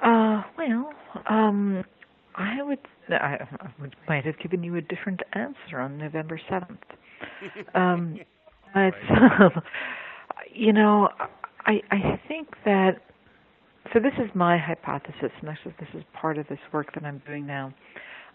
Uh, 0.03 0.43
well, 0.57 0.93
um, 1.27 1.85
I 2.35 2.63
would 2.63 2.79
I, 3.11 3.47
I 3.61 3.69
might 4.09 4.25
have 4.25 4.39
given 4.39 4.63
you 4.63 4.77
a 4.77 4.81
different 4.81 5.21
answer 5.33 5.81
on 5.81 5.99
November 5.99 6.41
seventh. 6.49 6.81
um, 7.75 8.19
but 8.73 8.95
you 10.53 10.73
know, 10.73 11.09
I 11.67 11.81
I 11.91 12.21
think 12.29 12.49
that 12.65 13.01
so 13.93 14.01
this 14.01 14.13
is 14.19 14.31
my 14.35 14.59
hypothesis, 14.59 15.31
and 15.41 15.51
actually 15.51 15.75
this 15.79 15.89
is 15.95 16.03
part 16.13 16.39
of 16.39 16.49
this 16.49 16.59
work 16.73 16.93
that 16.95 17.05
I'm 17.05 17.23
doing 17.27 17.47
now. 17.47 17.73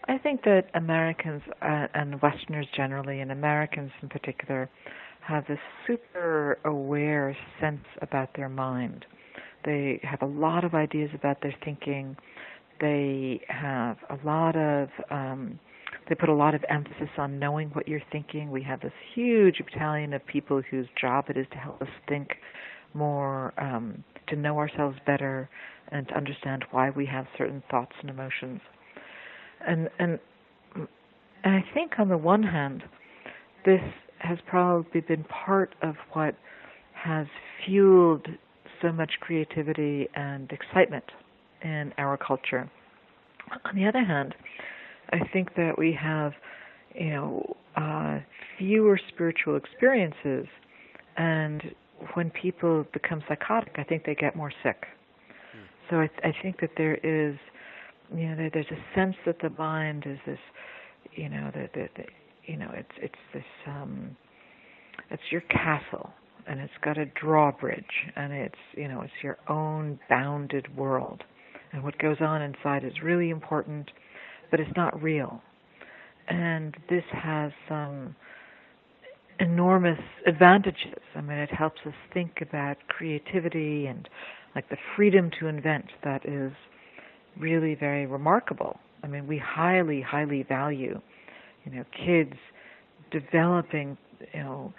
I 0.08 0.18
think 0.18 0.44
that 0.44 0.70
Americans 0.74 1.42
uh, 1.62 1.88
and 1.94 2.22
Westerners 2.22 2.68
generally, 2.76 3.20
and 3.20 3.32
Americans 3.32 3.92
in 4.02 4.10
particular, 4.10 4.70
have 5.22 5.46
this 5.48 5.60
super 5.86 6.58
aware 6.66 7.36
sense 7.60 7.86
about 8.02 8.30
their 8.36 8.50
mind. 8.50 9.06
They 9.66 10.00
have 10.04 10.22
a 10.22 10.26
lot 10.26 10.64
of 10.64 10.74
ideas 10.74 11.10
about 11.14 11.42
their 11.42 11.54
thinking. 11.64 12.16
They 12.80 13.42
have 13.50 13.98
a 14.10 14.18
lot 14.26 14.56
of 14.56 14.90
um, 15.10 15.60
they 16.08 16.16
put 16.16 16.30
a 16.30 16.34
lot 16.34 16.56
of 16.56 16.64
emphasis 16.70 17.10
on 17.18 17.38
knowing 17.38 17.70
what 17.70 17.88
you're 17.88 18.02
thinking. 18.12 18.50
We 18.50 18.64
have 18.64 18.82
this 18.82 18.94
huge 19.14 19.62
battalion 19.64 20.14
of 20.14 20.26
people 20.26 20.62
whose 20.70 20.88
job 21.00 21.26
it 21.30 21.38
is 21.38 21.46
to 21.52 21.58
help 21.58 21.82
us 21.82 21.88
think 22.08 22.30
more, 22.96 23.54
um, 23.62 24.04
to 24.28 24.36
know 24.36 24.58
ourselves 24.58 24.98
better, 25.06 25.48
and 25.92 26.08
to 26.08 26.16
understand 26.16 26.66
why 26.72 26.90
we 26.90 27.06
have 27.06 27.26
certain 27.38 27.62
thoughts 27.70 27.94
and 28.02 28.10
emotions. 28.10 28.62
And 29.66 29.90
and 30.00 30.20
and 31.44 31.56
I 31.56 31.64
think 31.74 31.94
on 32.00 32.10
the 32.10 32.18
one 32.18 32.44
hand, 32.44 32.84
this 33.66 33.82
has 34.20 34.38
probably 34.48 35.02
been 35.02 35.24
part 35.26 35.76
of 35.82 35.96
what 36.14 36.36
has 36.94 37.28
fueled 37.66 38.28
so 38.82 38.92
much 38.92 39.12
creativity 39.22 40.08
and 40.16 40.52
excitement 40.52 41.06
in 41.64 41.94
our 41.98 42.18
culture. 42.18 42.70
On 43.66 43.76
the 43.76 43.86
other 43.86 44.04
hand, 44.04 44.36
I 45.12 45.20
think 45.34 45.56
that 45.56 45.78
we 45.78 45.98
have, 46.00 46.34
you 46.94 47.10
know, 47.12 47.58
uh, 47.76 48.20
fewer 48.58 49.00
spiritual 49.10 49.56
experiences, 49.56 50.48
and 51.18 51.64
when 52.14 52.30
people 52.30 52.86
become 52.94 53.24
psychotic, 53.28 53.76
I 53.78 53.84
think 53.84 54.06
they 54.06 54.16
get 54.16 54.36
more 54.36 54.52
sick. 54.64 54.86
Hmm. 55.52 55.66
So 55.90 55.96
I, 55.98 56.10
I 56.28 56.34
think 56.42 56.60
that 56.62 56.72
there 56.78 56.96
is, 56.96 57.36
you 58.16 58.28
know, 58.30 58.36
there, 58.36 58.50
there's 58.54 58.72
a 58.72 58.96
sense 58.96 59.16
that 59.26 59.38
the 59.42 59.50
mind 59.58 60.04
is 60.06 60.20
this, 60.26 60.40
you 61.14 61.30
know, 61.30 61.52
that 61.56 61.74
the, 61.74 61.90
the, 61.98 62.04
you 62.46 62.58
know, 62.58 62.72
it's 62.74 62.92
it's 63.02 63.16
this, 63.34 63.44
um, 63.68 64.16
it's 65.10 65.24
your 65.32 65.42
castle, 65.42 66.12
and 66.48 66.60
it's 66.60 66.74
got 66.84 66.98
a 66.98 67.06
drawbridge, 67.06 67.84
and 68.16 68.32
it's, 68.34 68.56
you 68.76 68.88
know, 68.88 69.02
it's 69.02 69.14
your 69.24 69.38
own 69.48 70.00
bounded 70.10 70.76
world, 70.78 71.24
and 71.72 71.84
what 71.84 71.98
goes 71.98 72.18
on 72.22 72.42
inside 72.42 72.84
is 72.84 72.94
really 73.04 73.30
important 73.30 73.90
but 74.52 74.60
it's 74.60 74.76
not 74.76 75.02
real. 75.02 75.42
And 76.28 76.76
this 76.90 77.04
has 77.12 77.52
some 77.68 78.16
enormous 79.40 80.00
advantages. 80.28 81.00
I 81.16 81.22
mean, 81.22 81.38
it 81.38 81.50
helps 81.52 81.80
us 81.86 81.94
think 82.14 82.40
about 82.42 82.78
creativity 82.88 83.88
and 83.88 84.08
like 84.56 84.70
the 84.70 84.78
freedom 84.96 85.32
to 85.40 85.48
invent 85.48 85.86
that 86.04 86.26
is 86.26 86.52
really 87.40 87.76
very 87.76 88.06
remarkable. 88.06 88.78
I 89.04 89.08
mean, 89.08 89.28
we 89.28 89.38
highly, 89.44 90.02
highly 90.02 90.44
value, 90.44 91.00
you 91.64 91.72
know, 91.72 91.86
kids 92.06 92.34
developing, 93.12 93.98
you 94.34 94.42
know, 94.42 94.74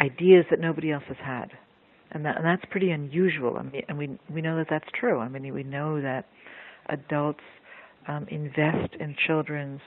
ideas 0.00 0.44
that 0.50 0.60
nobody 0.60 0.92
else 0.92 1.04
has 1.08 1.16
had, 1.24 1.48
and 2.12 2.24
that 2.24 2.36
and 2.36 2.44
that's 2.44 2.64
pretty 2.70 2.90
unusual. 2.90 3.56
I 3.58 3.62
mean, 3.62 3.82
and 3.88 3.98
we 3.98 4.18
we 4.32 4.40
know 4.40 4.56
that 4.56 4.66
that's 4.70 4.88
true. 4.98 5.18
I 5.18 5.28
mean, 5.28 5.52
we 5.52 5.62
know 5.62 6.00
that 6.00 6.26
adults 6.88 7.40
um, 8.08 8.26
invest 8.28 8.94
in 9.00 9.16
children's 9.26 9.80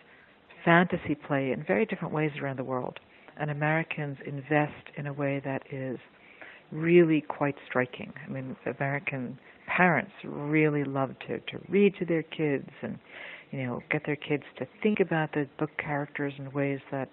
fantasy 0.65 1.15
play 1.15 1.51
in 1.51 1.63
very 1.63 1.85
different 1.85 2.13
ways 2.13 2.31
around 2.41 2.59
the 2.59 2.63
world. 2.63 2.99
And 3.37 3.49
Americans 3.49 4.17
invest 4.25 4.89
in 4.97 5.07
a 5.07 5.13
way 5.13 5.41
that 5.45 5.63
is 5.71 5.97
really 6.71 7.21
quite 7.21 7.55
striking. 7.67 8.13
I 8.27 8.29
mean, 8.29 8.55
American 8.65 9.39
parents 9.67 10.11
really 10.23 10.83
love 10.83 11.11
to, 11.27 11.39
to 11.39 11.59
read 11.69 11.95
to 11.99 12.05
their 12.05 12.23
kids 12.23 12.69
and, 12.81 12.99
you 13.51 13.63
know, 13.63 13.81
get 13.89 14.05
their 14.05 14.17
kids 14.17 14.43
to 14.57 14.67
think 14.83 14.99
about 14.99 15.31
the 15.31 15.47
book 15.57 15.71
characters 15.77 16.33
in 16.37 16.51
ways 16.51 16.79
that, 16.91 17.09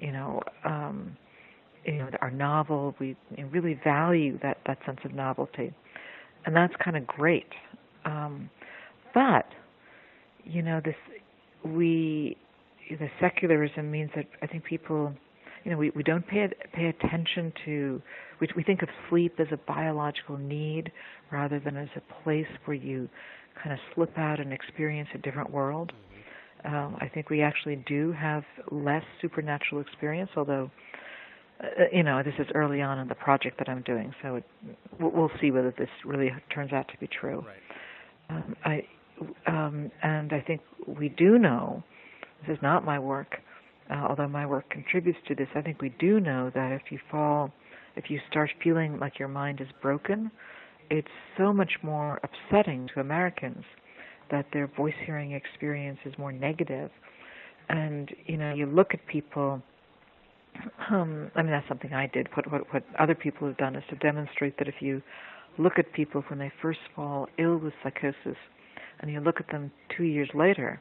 you 0.00 0.12
know, 0.12 0.40
um, 0.64 1.16
you 1.84 1.98
know, 1.98 2.10
are 2.20 2.30
novel. 2.30 2.94
We 3.00 3.16
really 3.50 3.78
value 3.82 4.38
that, 4.42 4.58
that 4.66 4.78
sense 4.86 5.00
of 5.04 5.14
novelty. 5.14 5.72
And 6.46 6.54
that's 6.56 6.74
kind 6.82 6.96
of 6.96 7.06
great. 7.06 7.48
Um, 8.04 8.50
but 9.14 9.46
you 10.44 10.62
know 10.62 10.80
this 10.84 10.94
we 11.64 12.36
the 12.90 13.08
secularism 13.20 13.90
means 13.90 14.10
that 14.16 14.26
I 14.42 14.46
think 14.46 14.64
people 14.64 15.12
you 15.64 15.70
know 15.70 15.76
we 15.76 15.90
we 15.90 16.02
don't 16.02 16.26
pay 16.26 16.48
pay 16.72 16.86
attention 16.86 17.52
to 17.66 18.02
we 18.40 18.48
we 18.56 18.62
think 18.62 18.82
of 18.82 18.88
sleep 19.08 19.34
as 19.38 19.48
a 19.52 19.56
biological 19.56 20.38
need 20.38 20.90
rather 21.30 21.60
than 21.60 21.76
as 21.76 21.88
a 21.96 22.22
place 22.22 22.46
where 22.64 22.76
you 22.76 23.08
kind 23.62 23.72
of 23.72 23.78
slip 23.94 24.16
out 24.16 24.40
and 24.40 24.52
experience 24.52 25.08
a 25.14 25.18
different 25.18 25.50
world. 25.50 25.92
Mm-hmm. 25.92 26.74
Um, 26.74 26.96
I 27.00 27.08
think 27.08 27.30
we 27.30 27.42
actually 27.42 27.82
do 27.86 28.12
have 28.12 28.44
less 28.70 29.04
supernatural 29.20 29.80
experience, 29.80 30.30
although 30.36 30.70
uh, 31.62 31.66
you 31.92 32.02
know 32.02 32.22
this 32.22 32.34
is 32.38 32.46
early 32.54 32.82
on 32.82 32.98
in 32.98 33.08
the 33.08 33.14
project 33.14 33.58
that 33.58 33.68
I'm 33.68 33.82
doing, 33.82 34.14
so 34.22 34.36
it, 34.36 34.44
we'll 34.98 35.30
see 35.40 35.50
whether 35.50 35.72
this 35.78 35.88
really 36.04 36.30
turns 36.54 36.72
out 36.72 36.88
to 36.88 36.98
be 36.98 37.06
true. 37.08 37.44
Right. 37.46 38.36
Um, 38.36 38.56
I 38.64 38.84
um, 39.46 39.90
and 40.02 40.32
I 40.32 40.40
think 40.40 40.60
we 40.86 41.08
do 41.10 41.38
know, 41.38 41.82
this 42.46 42.56
is 42.56 42.62
not 42.62 42.84
my 42.84 42.98
work, 42.98 43.36
uh, 43.90 44.06
although 44.08 44.28
my 44.28 44.46
work 44.46 44.68
contributes 44.70 45.18
to 45.28 45.34
this, 45.34 45.48
I 45.54 45.60
think 45.62 45.82
we 45.82 45.90
do 45.98 46.20
know 46.20 46.50
that 46.54 46.72
if 46.72 46.90
you 46.90 46.98
fall, 47.10 47.52
if 47.96 48.04
you 48.08 48.20
start 48.30 48.50
feeling 48.62 48.98
like 48.98 49.18
your 49.18 49.28
mind 49.28 49.60
is 49.60 49.66
broken, 49.82 50.30
it's 50.90 51.08
so 51.36 51.52
much 51.52 51.72
more 51.82 52.20
upsetting 52.22 52.88
to 52.94 53.00
Americans 53.00 53.64
that 54.30 54.46
their 54.52 54.68
voice 54.68 54.94
hearing 55.04 55.32
experience 55.32 55.98
is 56.04 56.14
more 56.18 56.32
negative. 56.32 56.90
And, 57.68 58.10
you 58.26 58.36
know, 58.36 58.54
you 58.54 58.66
look 58.66 58.94
at 58.94 59.04
people, 59.06 59.60
um, 60.90 61.30
I 61.34 61.42
mean, 61.42 61.52
that's 61.52 61.68
something 61.68 61.92
I 61.92 62.06
did. 62.06 62.28
What, 62.34 62.50
what, 62.50 62.72
what 62.72 62.84
other 62.98 63.14
people 63.14 63.46
have 63.48 63.56
done 63.56 63.76
is 63.76 63.84
to 63.90 63.96
demonstrate 63.96 64.58
that 64.58 64.68
if 64.68 64.76
you 64.80 65.02
look 65.58 65.74
at 65.78 65.92
people 65.92 66.22
when 66.28 66.38
they 66.38 66.52
first 66.62 66.80
fall 66.94 67.28
ill 67.38 67.58
with 67.58 67.72
psychosis, 67.82 68.36
and 69.00 69.10
you 69.10 69.20
look 69.20 69.40
at 69.40 69.48
them 69.48 69.70
two 69.96 70.04
years 70.04 70.28
later, 70.34 70.80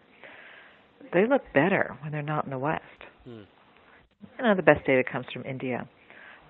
they 1.13 1.25
look 1.27 1.41
better 1.53 1.97
when 2.01 2.11
they're 2.11 2.21
not 2.21 2.45
in 2.45 2.51
the 2.51 2.59
West. 2.59 2.83
Hmm. 3.23 3.41
You 4.37 4.43
know, 4.43 4.55
the 4.55 4.61
best 4.61 4.85
data 4.85 5.03
comes 5.09 5.25
from 5.31 5.45
India, 5.45 5.87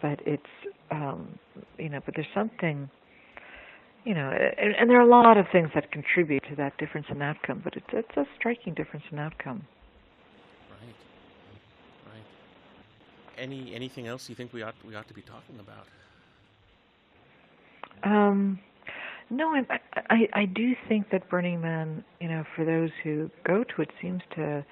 but 0.01 0.19
it's 0.25 0.43
um, 0.91 1.37
you 1.77 1.89
know, 1.89 1.99
but 2.03 2.15
there's 2.15 2.27
something, 2.33 2.89
you 4.05 4.15
know, 4.15 4.31
and, 4.31 4.75
and 4.75 4.89
there 4.89 4.97
are 4.99 5.05
a 5.05 5.09
lot 5.09 5.37
of 5.37 5.45
things 5.51 5.69
that 5.75 5.91
contribute 5.91 6.43
to 6.49 6.55
that 6.55 6.75
difference 6.79 7.05
in 7.11 7.21
outcome, 7.21 7.61
but 7.63 7.75
it's 7.75 7.85
it's 7.93 8.17
a 8.17 8.25
striking 8.37 8.73
difference 8.73 9.05
in 9.11 9.19
outcome. 9.19 9.67
Right, 10.71 10.95
right. 12.11 12.23
Any 13.39 13.73
anything 13.73 14.05
else 14.07 14.29
you 14.29 14.35
think 14.35 14.53
we 14.53 14.61
ought 14.63 14.75
we 14.85 14.95
ought 14.95 15.07
to 15.07 15.13
be 15.13 15.21
talking 15.21 15.59
about? 15.59 15.87
Um, 18.03 18.59
no, 19.29 19.49
I, 19.55 19.79
I 20.09 20.27
I 20.33 20.45
do 20.45 20.75
think 20.87 21.09
that 21.11 21.29
Burning 21.29 21.61
Man, 21.61 22.03
you 22.19 22.27
know, 22.27 22.43
for 22.55 22.65
those 22.65 22.89
who 23.03 23.31
go 23.45 23.63
to 23.63 23.81
it, 23.81 23.89
seems 24.01 24.21
to 24.35 24.65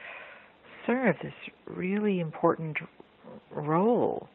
serve 0.86 1.16
this 1.22 1.34
really 1.66 2.20
important 2.20 2.78
role 3.52 4.28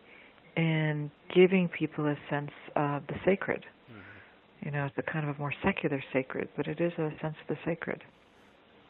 in 0.56 1.10
giving 1.34 1.68
people 1.68 2.06
a 2.06 2.16
sense 2.28 2.50
of 2.76 3.06
the 3.08 3.14
sacred. 3.24 3.64
Mm-hmm. 3.90 4.66
You 4.66 4.70
know, 4.72 4.86
it's 4.86 4.98
a 4.98 5.02
kind 5.02 5.28
of 5.28 5.36
a 5.36 5.38
more 5.38 5.54
secular 5.62 6.02
sacred, 6.12 6.48
but 6.56 6.66
it 6.66 6.80
is 6.80 6.92
a 6.94 7.10
sense 7.20 7.36
of 7.40 7.48
the 7.48 7.58
sacred. 7.64 8.02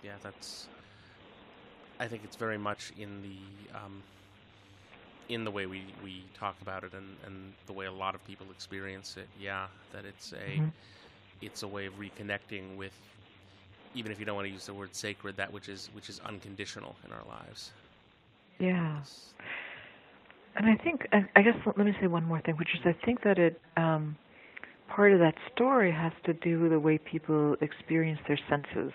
Yeah, 0.03 0.13
that's. 0.23 0.67
I 2.01 2.09
think 2.09 2.23
it's 2.25 2.37
very 2.37 2.59
much 2.59 2.93
in 2.99 3.23
the 3.23 3.77
um, 3.79 4.03
in 5.29 5.45
the 5.45 5.51
way 5.51 5.67
we, 5.67 5.83
we 6.05 6.23
talk 6.39 6.57
about 6.63 6.85
it 6.85 6.93
and, 6.95 7.17
and 7.27 7.53
the 7.67 7.73
way 7.73 7.87
a 7.87 7.93
lot 7.93 8.15
of 8.15 8.25
people 8.27 8.47
experience 8.51 9.17
it. 9.17 9.29
Yeah, 9.41 9.67
that 9.93 10.05
it's 10.05 10.33
a. 10.33 10.37
Mm-hmm 10.37 10.69
it's 11.43 11.63
a 11.63 11.69
way 11.69 11.87
of 11.87 11.95
reconnecting 11.99 12.77
with 12.77 12.93
even 13.95 14.11
if 14.11 14.19
you 14.19 14.25
don't 14.25 14.37
want 14.37 14.47
to 14.47 14.53
use 14.53 14.65
the 14.65 14.73
word 14.73 14.95
sacred 14.95 15.37
that 15.37 15.53
which 15.53 15.69
is 15.69 15.91
which 15.93 16.09
is 16.09 16.21
unconditional 16.21 16.95
in 17.05 17.13
our 17.13 17.25
lives 17.29 17.73
yeah 18.59 19.01
and 20.57 20.67
i 20.67 20.77
think 20.83 21.07
i 21.13 21.43
guess 21.43 21.57
let 21.67 21.85
me 21.85 21.93
say 22.01 22.07
one 22.07 22.25
more 22.25 22.41
thing 22.43 22.55
which 22.57 22.69
is 22.75 22.81
i 22.85 23.05
think 23.05 23.23
that 23.23 23.39
it 23.39 23.61
um 23.77 24.17
part 24.89 25.13
of 25.13 25.19
that 25.19 25.35
story 25.55 25.91
has 25.91 26.13
to 26.25 26.33
do 26.35 26.61
with 26.61 26.71
the 26.71 26.79
way 26.79 26.99
people 26.99 27.57
experience 27.61 28.21
their 28.29 28.39
senses 28.49 28.93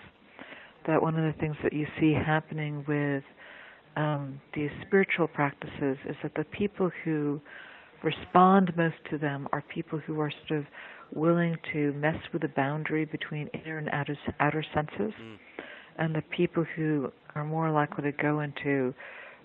that 0.86 1.02
one 1.02 1.16
of 1.16 1.32
the 1.32 1.38
things 1.38 1.56
that 1.62 1.72
you 1.72 1.86
see 2.00 2.12
happening 2.12 2.84
with 2.88 3.22
um, 3.98 4.40
these 4.54 4.70
spiritual 4.86 5.26
practices 5.26 5.98
is 6.08 6.16
that 6.22 6.32
the 6.36 6.44
people 6.44 6.90
who 7.04 7.40
respond 8.04 8.72
most 8.76 8.94
to 9.10 9.18
them 9.18 9.48
are 9.52 9.62
people 9.74 9.98
who 9.98 10.20
are 10.20 10.32
sort 10.46 10.60
of 10.60 10.66
willing 11.12 11.56
to 11.72 11.92
mess 11.94 12.16
with 12.32 12.42
the 12.42 12.48
boundary 12.48 13.04
between 13.04 13.48
inner 13.48 13.78
and 13.78 13.88
outer, 13.90 14.16
outer 14.38 14.64
senses. 14.72 15.12
Mm. 15.20 15.36
And 15.98 16.14
the 16.14 16.22
people 16.36 16.64
who 16.76 17.10
are 17.34 17.44
more 17.44 17.72
likely 17.72 18.04
to 18.04 18.12
go 18.12 18.40
into 18.40 18.94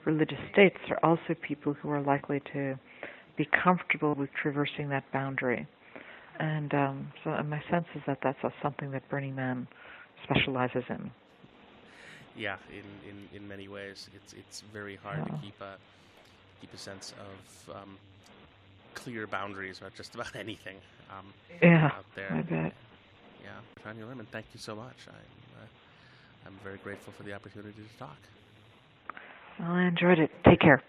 religious 0.06 0.38
states 0.52 0.78
are 0.92 1.00
also 1.04 1.36
people 1.42 1.74
who 1.74 1.89
are 1.89 2.02
likely 2.02 2.39
to 2.54 2.78
be 3.36 3.48
comfortable 3.63 4.13
with 4.13 4.30
traversing 4.39 4.89
that 4.89 5.04
boundary. 5.12 5.66
And 6.39 6.72
um, 6.76 7.12
so 7.24 7.32
my 7.44 7.62
sense 7.72 7.86
is 7.96 8.02
that 8.06 8.20
that's 8.22 8.38
something 8.62 8.92
that 8.92 9.10
Burning 9.10 9.34
Man 9.34 9.68
specializes 10.24 10.84
in. 10.89 11.10
Yeah, 12.36 12.56
in, 12.72 13.10
in, 13.10 13.38
in 13.41 13.48
many 13.48 13.67
ways, 13.67 14.10
it's 14.15 14.34
it's 14.34 14.62
very 14.74 14.96
hard 14.96 15.24
to 15.26 15.32
keep 15.43 15.60
a 15.62 15.76
keep 16.62 16.74
a 16.74 16.78
sense 16.78 17.13
of 17.19 17.76
um, 17.76 17.98
clear 18.96 19.28
boundaries 19.28 19.80
about 19.80 19.93
just 19.96 20.15
about 20.15 20.36
anything 20.36 20.78
um, 21.12 21.34
yeah, 21.62 21.91
out 21.93 22.06
there. 22.15 22.34
I 22.34 22.41
bet. 22.41 22.74
Yeah, 23.43 23.50
Tanya 23.84 24.06
Luhrmann, 24.06 24.28
thank 24.32 24.46
you 24.54 24.60
so 24.60 24.76
much. 24.76 24.96
I'm, 25.08 25.62
uh, 25.62 26.48
I'm 26.48 26.54
very 26.63 26.78
grateful 26.78 27.13
for 27.13 27.24
the 27.24 27.34
opportunity 27.34 27.74
to 27.74 28.00
talk. 28.00 28.17
Well, 29.60 29.72
I 29.72 29.84
enjoyed 29.84 30.19
it. 30.19 30.32
Take 30.46 30.62
care. 30.62 30.82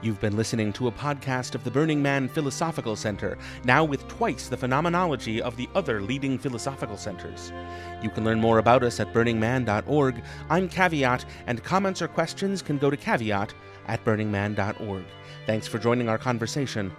You've 0.00 0.20
been 0.20 0.36
listening 0.36 0.72
to 0.74 0.86
a 0.86 0.92
podcast 0.92 1.56
of 1.56 1.64
the 1.64 1.72
Burning 1.72 2.00
Man 2.00 2.28
Philosophical 2.28 2.94
Center, 2.94 3.36
now 3.64 3.82
with 3.82 4.06
twice 4.06 4.46
the 4.46 4.56
phenomenology 4.56 5.42
of 5.42 5.56
the 5.56 5.68
other 5.74 6.00
leading 6.00 6.38
philosophical 6.38 6.96
centers. 6.96 7.52
You 8.00 8.10
can 8.10 8.24
learn 8.24 8.40
more 8.40 8.58
about 8.58 8.84
us 8.84 9.00
at 9.00 9.12
burningman.org. 9.12 10.22
I'm 10.50 10.68
Caveat, 10.68 11.24
and 11.48 11.64
comments 11.64 12.00
or 12.00 12.06
questions 12.06 12.62
can 12.62 12.78
go 12.78 12.90
to 12.90 12.96
caveat 12.96 13.52
at 13.88 14.04
burningman.org. 14.04 15.04
Thanks 15.46 15.66
for 15.66 15.78
joining 15.78 16.08
our 16.08 16.18
conversation, 16.18 16.92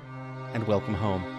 and 0.54 0.68
welcome 0.68 0.94
home. 0.94 1.39